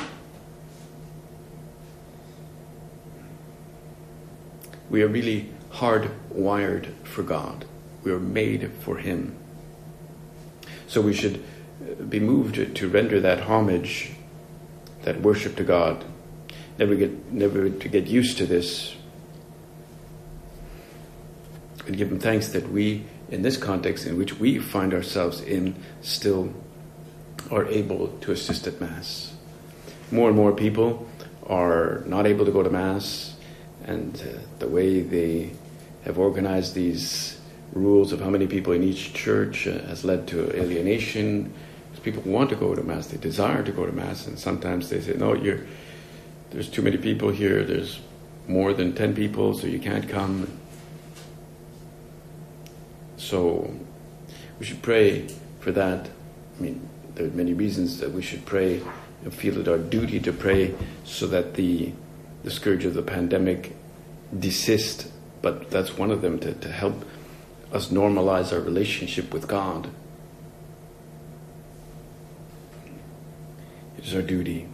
We 4.91 5.03
are 5.03 5.09
really 5.09 5.51
hardwired 5.73 6.95
for 7.05 7.23
God. 7.23 7.67
We 8.03 8.13
are 8.13 8.19
made 8.19 8.71
for 8.81 8.97
Him. 8.97 9.37
So 10.87 11.03
we 11.03 11.13
should 11.13 11.45
be 12.09 12.21
moved 12.21 12.77
to 12.77 12.89
render 12.89 13.21
that 13.21 13.41
homage, 13.43 14.13
that 15.03 15.21
worship 15.21 15.57
to 15.57 15.65
God. 15.65 16.05
Never 16.79 16.95
get 16.95 17.33
never 17.33 17.69
to 17.69 17.89
get 17.89 18.07
used 18.07 18.39
to 18.39 18.47
this 18.47 18.95
and 21.87 21.97
give 21.97 22.11
Him 22.11 22.19
thanks 22.19 22.49
that 22.49 22.71
we, 22.71 23.05
in 23.31 23.43
this 23.43 23.57
context 23.57 24.07
in 24.07 24.17
which 24.17 24.39
we 24.39 24.59
find 24.59 24.95
ourselves 24.95 25.41
in, 25.41 25.75
still 26.01 26.53
are 27.51 27.67
able 27.67 28.09
to 28.21 28.33
assist 28.33 28.67
at 28.67 28.81
Mass. 28.81 29.35
More 30.11 30.29
and 30.29 30.37
more 30.37 30.53
people 30.53 31.07
are 31.47 32.03
not 32.07 32.27
able 32.27 32.45
to 32.45 32.51
go 32.53 32.63
to 32.63 32.71
Mass, 32.71 33.37
and 33.85 34.21
uh, 34.21 34.39
the 34.59 34.69
way 34.69 35.01
they 35.01 35.51
have 36.05 36.19
organized 36.19 36.75
these 36.75 37.39
rules 37.73 38.13
of 38.13 38.21
how 38.21 38.31
many 38.31 38.47
people 38.47 38.73
in 38.73 38.83
each 38.83 39.13
church 39.15 39.67
uh, 39.67 39.79
has 39.87 40.05
led 40.05 40.27
to 40.29 40.51
alienation. 40.57 41.53
People 42.03 42.23
want 42.23 42.49
to 42.49 42.57
go 42.57 42.75
to 42.75 42.83
Mass, 42.83 43.09
they 43.09 43.17
desire 43.19 43.63
to 43.63 43.73
go 43.73 43.85
to 43.85 43.93
Mass, 43.93 44.27
and 44.27 44.39
sometimes 44.39 44.89
they 44.89 45.01
say, 45.01 45.15
No, 45.15 45.35
you're, 45.35 45.61
there's 46.51 46.69
too 46.69 46.81
many 46.81 46.97
people 46.97 47.29
here, 47.29 47.65
there's 47.65 48.01
more 48.47 48.73
than 48.73 48.95
10 48.95 49.15
people, 49.15 49.53
so 49.53 49.67
you 49.67 49.79
can't 49.79 50.09
come. 50.09 50.49
So 53.29 53.71
we 54.59 54.65
should 54.65 54.81
pray 54.81 55.29
for 55.61 55.71
that. 55.73 56.09
I 56.59 56.63
mean, 56.63 56.89
there 57.15 57.27
are 57.27 57.31
many 57.31 57.53
reasons 57.53 57.99
that 57.99 58.11
we 58.11 58.23
should 58.23 58.47
pray 58.47 58.81
and 59.23 59.35
feel 59.35 59.61
it 59.61 59.69
our 59.69 59.77
duty 59.77 60.19
to 60.21 60.33
pray 60.33 60.75
so 61.05 61.27
that 61.27 61.53
the, 61.53 61.93
the 62.43 62.51
scourge 62.51 62.87
of 62.87 62.95
the 62.95 63.03
pandemic 63.03 63.77
desist. 64.39 65.13
But 65.43 65.71
that's 65.71 65.99
one 65.99 66.11
of 66.11 66.23
them 66.23 66.39
to, 66.39 66.55
to 66.55 66.73
help 66.73 67.05
us 67.71 67.89
normalize 67.89 68.51
our 68.51 68.61
relationship 68.61 69.35
with 69.35 69.47
God. 69.47 69.91
It 73.99 74.07
is 74.07 74.15
our 74.15 74.23
duty. 74.23 74.69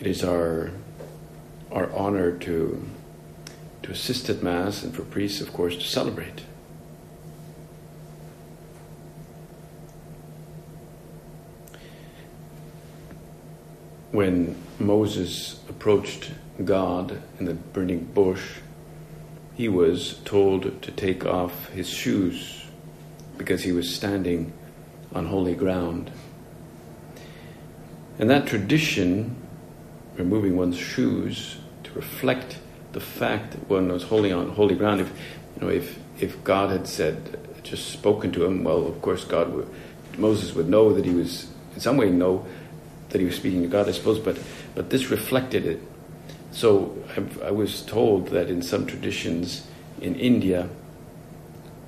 It 0.00 0.06
is 0.06 0.24
our 0.24 0.70
our 1.70 1.92
honor 1.92 2.32
to 2.38 2.88
to 3.82 3.92
assist 3.92 4.30
at 4.30 4.42
Mass 4.42 4.82
and 4.82 4.96
for 4.96 5.02
priests, 5.02 5.42
of 5.42 5.52
course, 5.52 5.76
to 5.76 5.84
celebrate. 5.84 6.47
When 14.12 14.56
Moses 14.78 15.60
approached 15.68 16.30
God 16.64 17.20
in 17.38 17.44
the 17.44 17.54
burning 17.54 18.04
bush, 18.04 18.58
he 19.54 19.68
was 19.68 20.20
told 20.24 20.82
to 20.82 20.90
take 20.92 21.26
off 21.26 21.68
his 21.70 21.88
shoes 21.88 22.64
because 23.36 23.62
he 23.62 23.72
was 23.72 23.94
standing 23.94 24.52
on 25.14 25.26
holy 25.26 25.54
ground. 25.54 26.10
And 28.18 28.28
that 28.30 28.46
tradition, 28.46 29.36
removing 30.16 30.56
one's 30.56 30.76
shoes 30.76 31.58
to 31.84 31.92
reflect 31.92 32.58
the 32.92 33.00
fact 33.00 33.52
that 33.52 33.68
one 33.68 33.88
was 33.88 34.04
holy 34.04 34.32
on 34.32 34.50
holy 34.50 34.74
ground, 34.74 35.00
if 35.00 35.12
you 35.54 35.62
know, 35.62 35.68
if 35.68 35.98
if 36.20 36.42
God 36.42 36.70
had 36.70 36.88
said, 36.88 37.38
just 37.62 37.90
spoken 37.90 38.32
to 38.32 38.44
him, 38.44 38.64
well, 38.64 38.86
of 38.86 39.00
course, 39.00 39.24
God 39.24 39.52
would, 39.52 39.68
Moses 40.16 40.52
would 40.54 40.68
know 40.68 40.92
that 40.94 41.04
he 41.04 41.14
was 41.14 41.48
in 41.74 41.80
some 41.80 41.96
way 41.96 42.10
know 42.10 42.44
that 43.10 43.20
he 43.20 43.24
was 43.24 43.36
speaking 43.36 43.62
to 43.62 43.68
God, 43.68 43.88
I 43.88 43.92
suppose, 43.92 44.18
but, 44.18 44.38
but 44.74 44.90
this 44.90 45.10
reflected 45.10 45.66
it. 45.66 45.80
So 46.50 46.96
I, 47.16 47.48
I 47.48 47.50
was 47.50 47.82
told 47.82 48.28
that 48.28 48.48
in 48.48 48.62
some 48.62 48.86
traditions 48.86 49.66
in 50.00 50.14
India, 50.16 50.68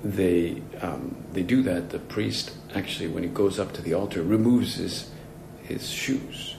they, 0.02 0.62
um, 0.80 1.16
they 1.32 1.42
do 1.42 1.62
that. 1.62 1.90
The 1.90 1.98
priest 1.98 2.52
actually, 2.74 3.08
when 3.08 3.22
he 3.22 3.28
goes 3.28 3.58
up 3.58 3.72
to 3.74 3.82
the 3.82 3.94
altar, 3.94 4.22
removes 4.22 4.76
his, 4.76 5.10
his 5.62 5.90
shoes. 5.90 6.56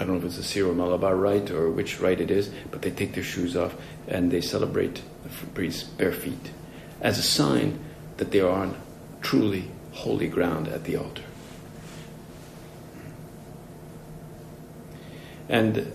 I 0.00 0.04
don't 0.04 0.12
know 0.12 0.18
if 0.18 0.24
it's 0.24 0.38
a 0.38 0.44
Syro 0.44 0.74
Malabar 0.74 1.16
rite 1.16 1.50
or 1.50 1.70
which 1.70 2.00
rite 2.00 2.20
it 2.20 2.30
is, 2.30 2.50
but 2.70 2.82
they 2.82 2.90
take 2.90 3.14
their 3.14 3.24
shoes 3.24 3.56
off 3.56 3.74
and 4.06 4.30
they 4.30 4.40
celebrate 4.40 5.02
the 5.24 5.46
priest's 5.54 5.82
bare 5.82 6.12
feet 6.12 6.52
as 7.00 7.18
a 7.18 7.22
sign 7.22 7.78
that 8.16 8.30
they 8.30 8.40
are 8.40 8.50
on 8.50 8.76
truly 9.20 9.68
holy 9.92 10.28
ground 10.28 10.68
at 10.68 10.84
the 10.84 10.96
altar. 10.96 11.22
And 15.48 15.92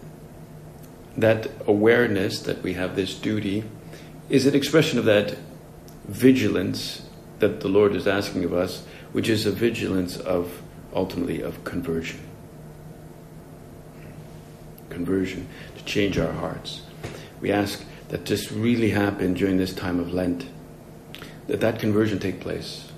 that 1.18 1.50
awareness 1.68 2.42
that 2.42 2.64
we 2.64 2.74
have 2.74 2.96
this 2.96 3.14
duty 3.14 3.64
is 4.30 4.46
an 4.46 4.56
expression 4.56 4.98
of 4.98 5.06
that 5.06 5.38
vigilance 6.06 7.04
that 7.40 7.60
the 7.60 7.68
Lord 7.68 7.96
is 7.96 8.08
asking 8.08 8.44
of 8.44 8.54
us, 8.54 8.86
which 9.12 9.30
is 9.30 9.46
a 9.46 9.52
vigilance 9.52 10.18
of 10.18 10.62
ultimately 10.94 11.42
of 11.42 11.64
conversion. 11.64 12.20
Conversion, 14.90 15.48
to 15.78 15.84
change 15.86 16.18
our 16.18 16.32
hearts. 16.32 16.82
We 17.42 17.52
ask 17.52 17.84
that 18.10 18.26
this 18.26 18.52
really 18.52 18.92
happen 18.92 19.34
during 19.34 19.58
this 19.58 19.74
time 19.74 20.00
of 20.00 20.14
Lent, 20.14 20.48
that 21.48 21.62
that 21.62 21.80
conversion 21.80 22.20
take 22.20 22.40
place. 22.40 22.92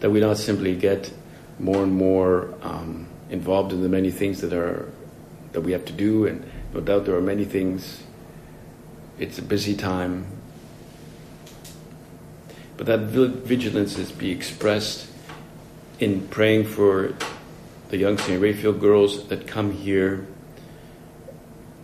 That 0.00 0.10
we 0.10 0.20
not 0.20 0.38
simply 0.38 0.74
get 0.74 1.12
more 1.58 1.82
and 1.82 1.92
more 1.92 2.54
um, 2.62 3.06
involved 3.28 3.72
in 3.72 3.82
the 3.82 3.88
many 3.88 4.10
things 4.10 4.40
that 4.40 4.52
are 4.52 4.90
that 5.52 5.62
we 5.62 5.72
have 5.72 5.84
to 5.86 5.92
do, 5.92 6.26
and 6.26 6.48
no 6.72 6.80
doubt 6.80 7.06
there 7.06 7.14
are 7.14 7.22
many 7.22 7.44
things. 7.44 8.02
It's 9.18 9.38
a 9.38 9.42
busy 9.42 9.74
time. 9.74 10.26
But 12.76 12.86
that 12.86 13.00
vigilance 13.00 13.98
is 13.98 14.12
be 14.12 14.30
expressed 14.30 15.08
in 15.98 16.28
praying 16.28 16.64
for 16.64 17.14
the 17.90 17.98
young 17.98 18.16
St. 18.16 18.40
Raphael 18.40 18.72
girls 18.72 19.28
that 19.28 19.46
come 19.46 19.72
here 19.72 20.26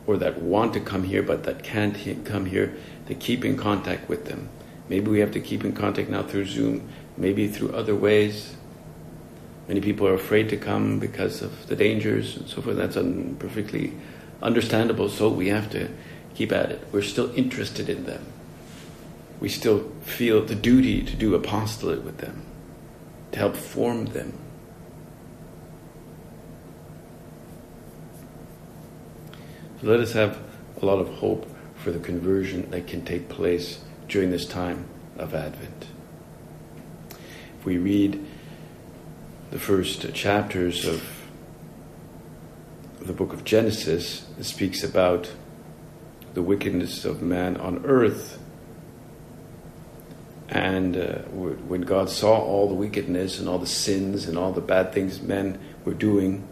or 0.06 0.16
that 0.16 0.40
want 0.40 0.72
to 0.72 0.80
come 0.80 1.02
here 1.02 1.22
but 1.22 1.44
that 1.44 1.62
can't 1.62 2.24
come 2.24 2.46
here, 2.46 2.74
to 3.06 3.14
keep 3.14 3.44
in 3.44 3.56
contact 3.56 4.08
with 4.08 4.26
them. 4.26 4.48
Maybe 4.88 5.10
we 5.10 5.20
have 5.20 5.32
to 5.32 5.40
keep 5.40 5.64
in 5.64 5.72
contact 5.72 6.08
now 6.08 6.22
through 6.22 6.46
Zoom, 6.46 6.88
maybe 7.16 7.48
through 7.48 7.72
other 7.72 7.94
ways. 7.94 8.54
Many 9.68 9.80
people 9.80 10.06
are 10.06 10.14
afraid 10.14 10.48
to 10.50 10.56
come 10.56 10.98
because 11.00 11.42
of 11.42 11.66
the 11.66 11.74
dangers 11.74 12.36
and 12.36 12.48
so 12.48 12.62
forth. 12.62 12.76
That's 12.76 12.96
un- 12.96 13.36
perfectly 13.38 13.92
understandable, 14.40 15.08
so 15.08 15.28
we 15.28 15.48
have 15.48 15.70
to 15.70 15.88
keep 16.34 16.52
at 16.52 16.70
it. 16.70 16.86
We're 16.92 17.02
still 17.02 17.34
interested 17.34 17.88
in 17.88 18.04
them. 18.04 18.24
We 19.40 19.48
still 19.48 19.90
feel 20.02 20.44
the 20.44 20.54
duty 20.54 21.02
to 21.02 21.16
do 21.16 21.34
apostolate 21.34 22.02
with 22.02 22.18
them, 22.18 22.42
to 23.32 23.38
help 23.38 23.56
form 23.56 24.06
them. 24.06 24.38
So 29.80 29.88
let 29.88 30.00
us 30.00 30.12
have 30.12 30.38
a 30.80 30.86
lot 30.86 31.00
of 31.00 31.08
hope 31.08 31.50
for 31.74 31.90
the 31.90 31.98
conversion 31.98 32.70
that 32.70 32.86
can 32.86 33.04
take 33.04 33.28
place 33.28 33.80
during 34.08 34.30
this 34.30 34.46
time 34.46 34.86
of 35.18 35.34
Advent. 35.34 35.86
If 37.58 37.64
we 37.64 37.78
read 37.78 38.24
the 39.50 39.58
first 39.58 40.12
chapters 40.14 40.84
of 40.84 41.02
the 43.00 43.12
book 43.12 43.32
of 43.32 43.44
Genesis, 43.44 44.26
speaks 44.40 44.82
about 44.82 45.30
the 46.34 46.42
wickedness 46.42 47.04
of 47.04 47.22
man 47.22 47.56
on 47.56 47.84
earth. 47.84 48.38
And 50.48 50.96
uh, 50.96 51.18
when 51.68 51.82
God 51.82 52.10
saw 52.10 52.38
all 52.38 52.68
the 52.68 52.74
wickedness 52.74 53.38
and 53.38 53.48
all 53.48 53.58
the 53.58 53.66
sins 53.66 54.26
and 54.26 54.36
all 54.36 54.52
the 54.52 54.60
bad 54.60 54.92
things 54.92 55.20
men 55.20 55.58
were 55.84 55.94
doing, 55.94 56.46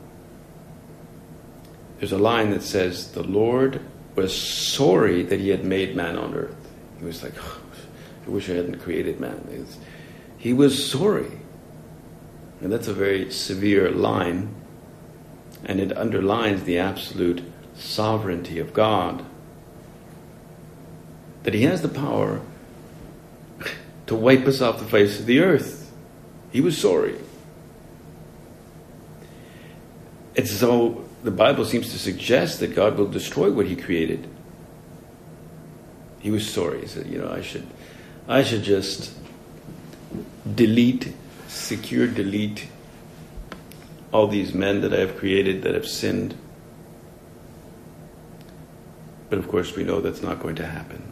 there's 1.99 2.13
a 2.13 2.19
line 2.19 2.51
that 2.51 2.63
says, 2.63 3.13
The 3.13 3.23
Lord 3.23 3.81
was 4.15 4.37
sorry 4.37 5.23
that 5.23 5.41
he 5.41 5.49
had 5.49 5.65
made 5.65 5.97
man 5.97 6.17
on 6.17 6.35
earth. 6.35 6.57
He 6.99 7.05
was 7.05 7.23
like, 7.23 7.35
oh, 7.39 7.61
I 8.27 8.31
wish 8.31 8.49
I 8.49 8.55
hadn't 8.55 8.81
created 8.81 9.21
man. 9.21 9.67
He 10.39 10.53
was 10.53 10.91
sorry. 10.91 11.31
And 12.61 12.73
that's 12.73 12.89
a 12.89 12.95
very 12.95 13.31
severe 13.31 13.91
line, 13.91 14.55
and 15.65 15.81
it 15.81 15.97
underlines 15.97 16.65
the 16.65 16.79
absolute 16.79 17.43
sovereignty 17.75 18.59
of 18.59 18.73
God. 18.73 19.25
That 21.43 21.55
He 21.55 21.63
has 21.65 21.83
the 21.83 21.89
power 21.89 22.41
to 24.07 24.15
wipe 24.15 24.47
us 24.47 24.61
off 24.61 24.79
the 24.79 24.87
face 24.87 25.21
of 25.21 25.27
the 25.27 25.41
earth. 25.41 25.93
He 26.53 26.61
was 26.61 26.79
sorry. 26.79 27.17
It's 30.35 30.51
so 30.51 31.05
the 31.23 31.31
Bible 31.31 31.65
seems 31.65 31.91
to 31.93 31.99
suggest 31.99 32.61
that 32.61 32.75
God 32.75 32.97
will 32.97 33.09
destroy 33.09 33.51
what 33.51 33.67
He 33.67 33.77
created. 33.77 34.29
He 36.21 36.31
was 36.31 36.49
sorry. 36.49 36.81
He 36.81 36.87
said, 36.87 37.07
"You 37.07 37.19
know, 37.19 37.31
I 37.31 37.43
should, 37.43 37.67
I 38.27 38.43
should 38.43 38.63
just 38.63 39.13
delete, 40.55 41.13
secure, 41.55 42.07
delete 42.07 42.69
all 44.13 44.27
these 44.27 44.55
men 44.55 44.81
that 44.83 44.93
I 44.93 45.01
have 45.01 45.17
created 45.17 45.63
that 45.63 45.75
have 45.75 45.87
sinned." 45.87 46.35
But 49.31 49.39
of 49.39 49.49
course, 49.49 49.75
we 49.75 49.85
know 49.85 50.01
that's 50.01 50.23
not 50.23 50.41
going 50.41 50.57
to 50.57 50.67
happen. 50.67 51.03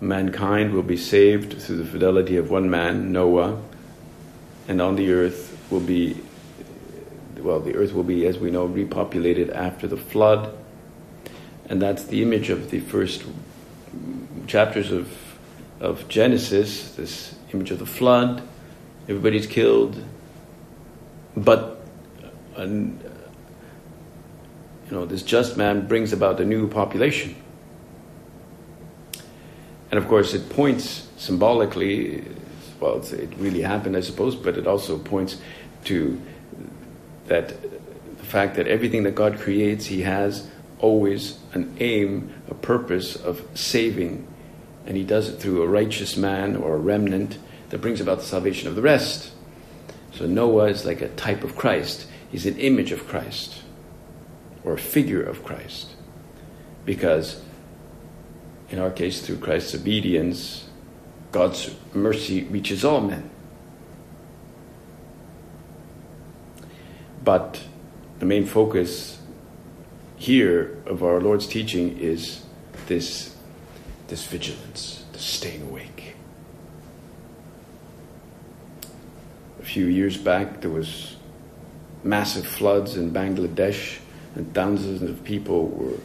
Mankind 0.00 0.74
will 0.74 0.82
be 0.82 0.96
saved 0.96 1.60
through 1.60 1.78
the 1.78 1.84
fidelity 1.84 2.36
of 2.36 2.50
one 2.50 2.68
man, 2.68 3.12
Noah, 3.12 3.58
and 4.68 4.80
on 4.82 4.96
the 4.96 5.10
earth 5.10 5.56
will 5.70 5.80
be 5.80 6.16
well, 7.46 7.60
the 7.60 7.76
earth 7.76 7.94
will 7.94 8.02
be, 8.02 8.26
as 8.26 8.38
we 8.38 8.50
know, 8.50 8.66
repopulated 8.68 9.54
after 9.54 9.86
the 9.86 9.96
flood. 9.96 10.52
And 11.68 11.80
that's 11.80 12.04
the 12.04 12.22
image 12.22 12.50
of 12.50 12.70
the 12.70 12.80
first 12.80 13.24
chapters 14.46 14.90
of, 14.90 15.08
of 15.80 16.08
Genesis, 16.08 16.92
this 16.92 17.34
image 17.52 17.70
of 17.70 17.78
the 17.78 17.86
flood. 17.86 18.42
Everybody's 19.08 19.46
killed. 19.46 20.02
But, 21.36 21.80
you 22.58 22.98
know, 24.90 25.06
this 25.06 25.22
just 25.22 25.56
man 25.56 25.86
brings 25.86 26.12
about 26.12 26.40
a 26.40 26.44
new 26.44 26.68
population. 26.68 27.36
And 29.90 29.98
of 29.98 30.08
course, 30.08 30.34
it 30.34 30.48
points 30.48 31.08
symbolically, 31.16 32.24
well, 32.80 32.98
it 32.98 33.32
really 33.38 33.62
happened, 33.62 33.96
I 33.96 34.00
suppose, 34.00 34.34
but 34.34 34.58
it 34.58 34.66
also 34.66 34.98
points 34.98 35.40
to 35.84 36.20
that 37.26 37.54
the 38.18 38.24
fact 38.24 38.56
that 38.56 38.66
everything 38.66 39.04
that 39.04 39.14
God 39.14 39.38
creates, 39.38 39.86
He 39.86 40.02
has 40.02 40.48
always 40.78 41.38
an 41.52 41.76
aim, 41.80 42.32
a 42.48 42.54
purpose 42.54 43.14
of 43.16 43.46
saving, 43.54 44.26
and 44.86 44.96
He 44.96 45.04
does 45.04 45.28
it 45.28 45.38
through 45.40 45.62
a 45.62 45.68
righteous 45.68 46.16
man 46.16 46.56
or 46.56 46.74
a 46.74 46.78
remnant 46.78 47.38
that 47.70 47.80
brings 47.80 48.00
about 48.00 48.18
the 48.18 48.24
salvation 48.24 48.68
of 48.68 48.76
the 48.76 48.82
rest. 48.82 49.32
So 50.12 50.26
Noah 50.26 50.66
is 50.66 50.84
like 50.84 51.02
a 51.02 51.08
type 51.08 51.44
of 51.44 51.56
Christ, 51.56 52.06
he's 52.30 52.46
an 52.46 52.56
image 52.56 52.92
of 52.92 53.06
Christ, 53.06 53.62
or 54.64 54.72
a 54.74 54.78
figure 54.78 55.22
of 55.22 55.44
Christ, 55.44 55.94
because 56.84 57.42
in 58.70 58.78
our 58.78 58.90
case, 58.90 59.24
through 59.24 59.38
Christ's 59.38 59.74
obedience, 59.74 60.68
God's 61.30 61.74
mercy 61.94 62.44
reaches 62.44 62.84
all 62.84 63.00
men. 63.00 63.30
But 67.22 67.62
the 68.18 68.26
main 68.26 68.44
focus 68.44 69.18
here 70.16 70.82
of 70.86 71.02
our 71.04 71.20
Lord's 71.20 71.46
teaching 71.46 71.98
is 71.98 72.42
this, 72.86 73.35
this 74.08 74.24
vigilance, 74.26 75.04
this 75.12 75.22
staying 75.22 75.62
awake. 75.62 76.14
A 79.60 79.64
few 79.64 79.86
years 79.86 80.16
back, 80.16 80.60
there 80.60 80.70
was 80.70 81.16
massive 82.04 82.46
floods 82.46 82.96
in 82.96 83.10
Bangladesh, 83.12 83.98
and 84.34 84.52
thousands 84.54 85.02
of 85.02 85.24
people 85.24 85.68
were 85.68 85.98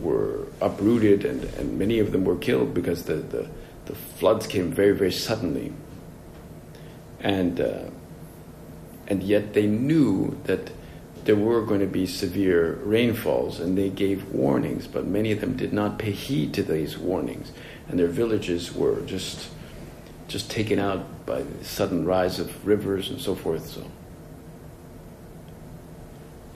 were 0.00 0.46
uprooted, 0.60 1.24
and, 1.24 1.44
and 1.56 1.78
many 1.78 1.98
of 1.98 2.12
them 2.12 2.24
were 2.24 2.36
killed 2.36 2.74
because 2.74 3.04
the, 3.04 3.14
the, 3.14 3.48
the 3.86 3.94
floods 3.94 4.46
came 4.46 4.72
very, 4.72 4.92
very 4.92 5.12
suddenly. 5.12 5.72
And 7.20 7.60
uh, 7.60 7.84
and 9.06 9.22
yet 9.22 9.54
they 9.54 9.66
knew 9.66 10.38
that 10.44 10.70
there 11.24 11.36
were 11.36 11.62
going 11.62 11.80
to 11.80 11.86
be 11.86 12.06
severe 12.06 12.74
rainfalls 12.84 13.58
and 13.58 13.78
they 13.78 13.88
gave 13.88 14.28
warnings, 14.30 14.86
but 14.86 15.06
many 15.06 15.32
of 15.32 15.40
them 15.40 15.56
did 15.56 15.72
not 15.72 15.98
pay 15.98 16.10
heed 16.10 16.52
to 16.54 16.62
these 16.62 16.98
warnings, 16.98 17.52
and 17.88 17.98
their 17.98 18.08
villages 18.08 18.74
were 18.74 19.00
just 19.02 19.48
just 20.26 20.50
taken 20.50 20.78
out 20.78 21.26
by 21.26 21.42
the 21.42 21.64
sudden 21.64 22.06
rise 22.06 22.38
of 22.38 22.66
rivers 22.66 23.10
and 23.10 23.20
so 23.20 23.34
forth. 23.34 23.66
So, 23.66 23.90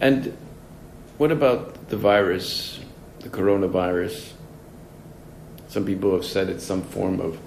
and 0.00 0.36
what 1.18 1.30
about 1.30 1.88
the 1.88 1.96
virus, 1.96 2.80
the 3.20 3.28
coronavirus? 3.28 4.32
Some 5.68 5.84
people 5.84 6.12
have 6.12 6.24
said 6.24 6.48
it's 6.48 6.64
some 6.64 6.82
form 6.82 7.20
of 7.20 7.38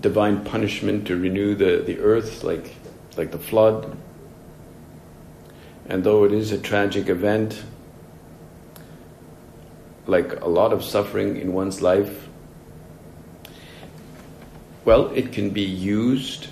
divine 0.00 0.44
punishment 0.44 1.06
to 1.08 1.16
renew 1.16 1.54
the, 1.54 1.82
the 1.84 1.98
earth, 2.00 2.44
like 2.44 2.74
like 3.16 3.30
the 3.30 3.38
flood. 3.38 3.96
And 5.88 6.04
though 6.04 6.24
it 6.24 6.32
is 6.32 6.52
a 6.52 6.58
tragic 6.58 7.08
event, 7.08 7.62
like 10.06 10.38
a 10.42 10.48
lot 10.48 10.72
of 10.74 10.84
suffering 10.84 11.36
in 11.36 11.54
one's 11.54 11.80
life, 11.80 12.28
well, 14.84 15.08
it 15.08 15.32
can 15.32 15.50
be 15.50 15.62
used 15.62 16.48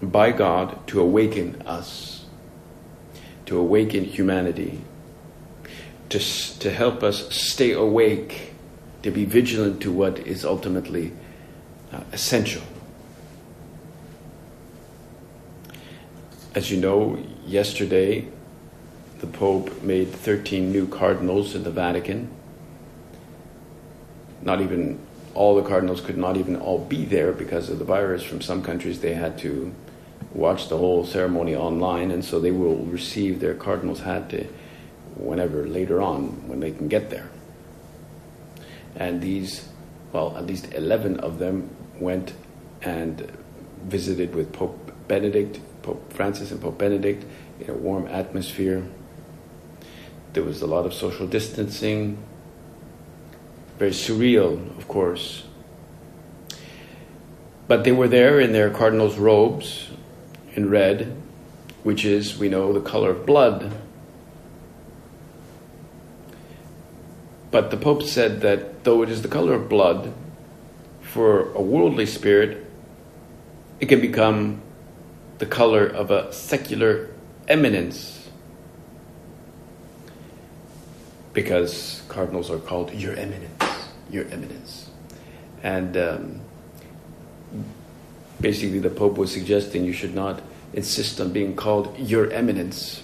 by 0.00 0.32
God 0.32 0.86
to 0.88 1.00
awaken 1.00 1.62
us, 1.66 2.24
to 3.46 3.58
awaken 3.58 4.04
humanity, 4.04 4.80
to, 6.08 6.18
to 6.18 6.70
help 6.70 7.02
us 7.02 7.34
stay 7.34 7.72
awake, 7.72 8.54
to 9.02 9.10
be 9.10 9.26
vigilant 9.26 9.82
to 9.82 9.92
what 9.92 10.18
is 10.18 10.44
ultimately 10.44 11.12
uh, 11.92 12.00
essential. 12.12 12.62
As 16.54 16.70
you 16.70 16.78
know, 16.78 17.18
yesterday 17.46 18.28
the 19.22 19.28
Pope 19.28 19.82
made 19.82 20.10
13 20.10 20.70
new 20.70 20.86
cardinals 20.86 21.54
in 21.54 21.62
the 21.62 21.70
Vatican. 21.70 22.28
Not 24.42 24.60
even 24.60 24.98
all 25.32 25.54
the 25.54 25.66
cardinals 25.66 26.00
could 26.00 26.18
not 26.18 26.36
even 26.36 26.56
all 26.56 26.84
be 26.84 27.04
there 27.04 27.32
because 27.32 27.70
of 27.70 27.78
the 27.78 27.84
virus. 27.84 28.24
From 28.24 28.40
some 28.40 28.62
countries, 28.62 29.00
they 29.00 29.14
had 29.14 29.38
to 29.38 29.72
watch 30.34 30.68
the 30.68 30.76
whole 30.76 31.06
ceremony 31.06 31.54
online, 31.54 32.10
and 32.10 32.24
so 32.24 32.40
they 32.40 32.50
will 32.50 32.78
receive 32.78 33.38
their 33.38 33.54
cardinals 33.54 34.00
hat 34.00 34.28
to 34.30 34.44
whenever 35.14 35.68
later 35.68 36.02
on 36.02 36.48
when 36.48 36.58
they 36.58 36.72
can 36.72 36.88
get 36.88 37.08
there. 37.08 37.30
And 38.96 39.20
these, 39.20 39.68
well, 40.12 40.36
at 40.36 40.46
least 40.46 40.74
11 40.74 41.20
of 41.20 41.38
them 41.38 41.70
went 42.00 42.34
and 42.82 43.30
visited 43.84 44.34
with 44.34 44.52
Pope 44.52 44.92
Benedict 45.06 45.60
Pope 45.82 46.12
Francis 46.12 46.50
and 46.50 46.60
Pope 46.60 46.78
Benedict 46.78 47.24
in 47.60 47.70
a 47.70 47.74
warm 47.74 48.06
atmosphere. 48.06 48.84
There 50.32 50.42
was 50.42 50.62
a 50.62 50.66
lot 50.66 50.86
of 50.86 50.94
social 50.94 51.26
distancing, 51.26 52.16
very 53.78 53.90
surreal, 53.90 54.78
of 54.78 54.88
course. 54.88 55.44
But 57.68 57.84
they 57.84 57.92
were 57.92 58.08
there 58.08 58.40
in 58.40 58.52
their 58.52 58.70
cardinal's 58.70 59.18
robes 59.18 59.90
in 60.54 60.70
red, 60.70 61.16
which 61.82 62.04
is, 62.04 62.38
we 62.38 62.48
know, 62.48 62.72
the 62.72 62.80
color 62.80 63.10
of 63.10 63.26
blood. 63.26 63.72
But 67.50 67.70
the 67.70 67.76
Pope 67.76 68.02
said 68.02 68.40
that 68.40 68.84
though 68.84 69.02
it 69.02 69.10
is 69.10 69.22
the 69.22 69.28
color 69.28 69.54
of 69.54 69.68
blood, 69.68 70.12
for 71.02 71.52
a 71.52 71.60
worldly 71.60 72.06
spirit, 72.06 72.64
it 73.80 73.86
can 73.86 74.00
become 74.00 74.62
the 75.38 75.46
color 75.46 75.86
of 75.86 76.10
a 76.10 76.32
secular 76.32 77.10
eminence. 77.48 78.21
Because 81.32 82.02
cardinals 82.08 82.50
are 82.50 82.58
called 82.58 82.92
Your 82.92 83.16
Eminence, 83.16 83.64
Your 84.10 84.24
Eminence. 84.26 84.90
And 85.62 85.96
um, 85.96 86.40
basically, 88.40 88.80
the 88.80 88.90
Pope 88.90 89.16
was 89.16 89.32
suggesting 89.32 89.84
you 89.84 89.92
should 89.92 90.14
not 90.14 90.42
insist 90.72 91.20
on 91.20 91.32
being 91.32 91.56
called 91.56 91.98
Your 91.98 92.30
Eminence. 92.30 93.02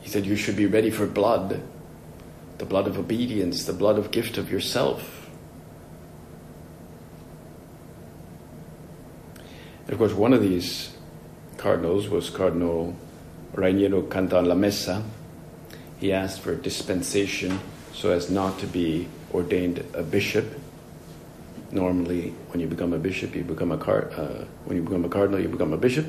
He 0.00 0.08
said 0.08 0.26
you 0.26 0.36
should 0.36 0.56
be 0.56 0.66
ready 0.66 0.90
for 0.90 1.06
blood 1.06 1.62
the 2.62 2.66
blood 2.66 2.86
of 2.86 2.96
obedience, 2.96 3.64
the 3.64 3.72
blood 3.72 3.98
of 3.98 4.12
gift 4.12 4.38
of 4.38 4.48
yourself. 4.48 5.28
And 9.80 9.90
of 9.90 9.98
course, 9.98 10.12
one 10.12 10.32
of 10.32 10.40
these 10.40 10.94
cardinals 11.56 12.08
was 12.08 12.30
Cardinal 12.30 12.94
Raniero 13.56 14.06
Cantalamessa. 14.08 15.02
He 16.02 16.12
asked 16.12 16.40
for 16.40 16.56
dispensation 16.56 17.60
so 17.94 18.10
as 18.10 18.28
not 18.28 18.58
to 18.58 18.66
be 18.66 19.06
ordained 19.32 19.84
a 19.94 20.02
bishop. 20.02 20.58
Normally, 21.70 22.34
when 22.48 22.58
you 22.58 22.66
become 22.66 22.92
a 22.92 22.98
bishop, 22.98 23.36
you 23.36 23.44
become 23.44 23.70
a 23.70 23.78
car- 23.78 24.10
uh, 24.10 24.44
when 24.64 24.78
you 24.78 24.82
become 24.82 25.04
a 25.04 25.08
cardinal, 25.08 25.38
you 25.38 25.46
become 25.46 25.72
a 25.72 25.76
bishop. 25.76 26.06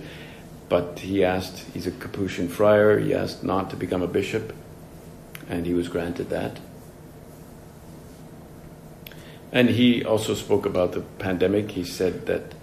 But 0.68 0.98
he 0.98 1.24
asked, 1.24 1.60
he's 1.76 1.86
a 1.86 1.92
Capuchin 1.92 2.48
friar, 2.48 2.98
he 2.98 3.14
asked 3.14 3.44
not 3.44 3.70
to 3.70 3.76
become 3.76 4.02
a 4.02 4.08
bishop 4.08 4.56
and 5.48 5.64
he 5.68 5.76
was 5.76 5.90
granted 5.90 6.32
that. 6.32 6.60
And 9.52 9.70
he 9.70 10.04
also 10.04 10.34
spoke 10.34 10.66
about 10.66 10.94
the 10.94 11.02
pandemic. 11.20 11.70
He 11.70 11.84
said 11.84 12.26
that 12.26 12.56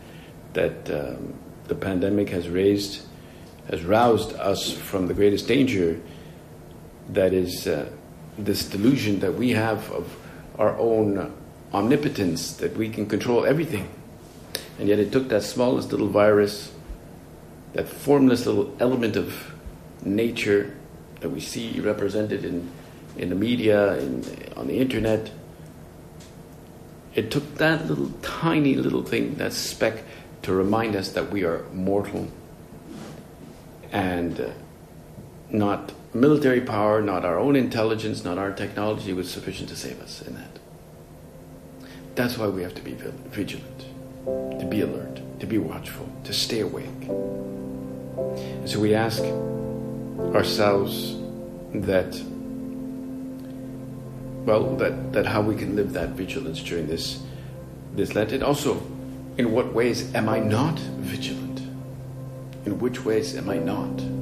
that 0.55 0.91
um, 0.91 1.35
the 1.69 1.77
pandemic 1.77 2.31
has 2.31 2.49
raised, 2.49 3.03
has 3.71 3.85
roused 3.85 4.33
us 4.33 4.73
from 4.73 5.07
the 5.07 5.15
greatest 5.15 5.47
danger. 5.47 6.01
That 7.13 7.33
is 7.33 7.67
uh, 7.67 7.89
this 8.39 8.65
delusion 8.65 9.21
that 9.21 9.35
we 9.35 9.51
have 9.51 9.91
of 9.91 10.17
our 10.59 10.77
own 10.79 11.33
omnipotence, 11.73 12.55
that 12.55 12.77
we 12.77 12.89
can 12.89 13.07
control 13.07 13.45
everything. 13.45 13.89
And 14.79 14.89
yet 14.89 14.99
it 14.99 15.13
took 15.13 15.29
that 15.29 15.43
smallest 15.43 15.91
little 15.91 16.09
virus, 16.09 16.73
that 17.75 17.89
formless 17.89 18.47
little 18.47 18.75
element 18.81 19.17
of 19.17 19.55
nature 20.03 20.75
that 21.21 21.29
we 21.29 21.41
see 21.41 21.81
represented 21.81 22.45
in, 22.45 22.71
in 23.17 23.29
the 23.29 23.35
media, 23.35 23.99
in, 23.99 24.25
on 24.57 24.67
the 24.67 24.79
internet. 24.79 25.31
It 27.15 27.31
took 27.31 27.57
that 27.57 27.87
little 27.87 28.11
tiny 28.23 28.75
little 28.75 29.03
thing, 29.03 29.35
that 29.37 29.53
speck, 29.53 30.03
to 30.43 30.55
remind 30.55 30.97
us 30.97 31.13
that 31.13 31.31
we 31.31 31.45
are 31.45 31.65
mortal 31.73 32.29
and 33.93 34.41
uh, 34.41 34.51
not 35.51 35.93
military 36.13 36.61
power, 36.61 37.01
not 37.01 37.25
our 37.25 37.39
own 37.39 37.57
intelligence, 37.57 38.25
not 38.25 38.39
our 38.39 38.53
technology 38.53 39.13
was 39.13 39.31
sufficient 39.31 39.69
to 39.69 39.77
save 39.77 40.01
us 40.01 40.23
in 40.23 40.35
that. 40.35 40.59
That's 42.15 42.37
why 42.37 42.49
we 42.49 42.63
have 42.63 42.75
to 42.75 42.83
be 42.83 42.93
vigilant, 42.93 43.85
to 44.61 44.67
be 44.69 44.81
alert, 44.81 45.21
to 45.41 45.47
be 45.47 45.59
watchful, 45.59 46.09
to 46.25 46.33
stay 46.33 46.61
awake. 46.61 46.87
And 47.09 48.69
so 48.69 48.81
we 48.81 48.95
ask 48.95 49.23
ourselves 50.35 51.17
that 51.73 52.21
well 54.45 54.77
that, 54.77 55.13
that 55.13 55.27
how 55.27 55.41
we 55.41 55.55
can 55.55 55.77
live 55.77 55.93
that 55.93 56.11
vigilance 56.11 56.61
during 56.63 56.87
this 56.87 57.23
this 57.95 58.15
Lent 58.15 58.33
and 58.33 58.43
also 58.43 58.83
in 59.39 59.53
what 59.53 59.73
ways 59.73 60.15
am 60.15 60.29
I 60.29 60.41
not 60.41 60.79
vigilant? 60.79 61.61
In 62.67 62.79
which 62.79 63.05
ways 63.05 63.37
am 63.37 63.49
I 63.49 63.59
not? 63.59 64.20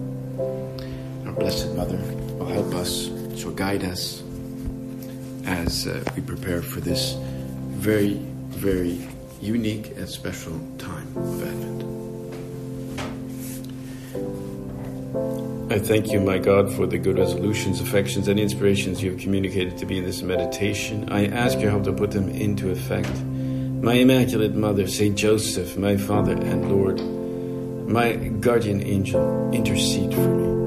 Blessed 1.38 1.74
Mother 1.74 1.98
will 2.37 2.46
help 2.46 2.74
us, 2.74 3.11
she'll 3.37 3.53
guide 3.53 3.85
us 3.85 4.22
as 5.46 5.87
uh, 5.87 6.03
we 6.16 6.22
prepare 6.22 6.62
for 6.62 6.81
this 6.81 7.16
very, 7.79 8.14
very 8.48 9.09
unique 9.40 9.96
and 9.96 10.09
special 10.09 10.59
time 10.79 11.07
of 11.16 11.42
Advent. 11.42 11.79
I 15.70 15.79
thank 15.79 16.11
you, 16.11 16.20
my 16.20 16.38
God, 16.38 16.72
for 16.72 16.87
the 16.87 16.98
good 16.98 17.18
resolutions, 17.18 17.81
affections, 17.81 18.27
and 18.27 18.40
inspirations 18.40 19.03
you 19.03 19.12
have 19.12 19.20
communicated 19.20 19.79
to 19.79 19.87
me 19.87 19.98
in 19.98 20.05
this 20.05 20.22
meditation. 20.22 21.09
I 21.11 21.27
ask 21.27 21.61
your 21.61 21.70
help 21.70 21.85
to 21.85 21.92
put 21.92 22.11
them 22.11 22.29
into 22.31 22.70
effect. 22.70 23.14
My 23.81 23.94
Immaculate 23.94 24.55
Mother, 24.55 24.88
Saint 24.88 25.16
Joseph, 25.16 25.77
my 25.77 25.96
Father 25.96 26.33
and 26.33 26.70
Lord, 26.70 27.01
my 27.88 28.14
guardian 28.40 28.83
angel, 28.83 29.53
intercede 29.53 30.12
for 30.12 30.29
me. 30.29 30.58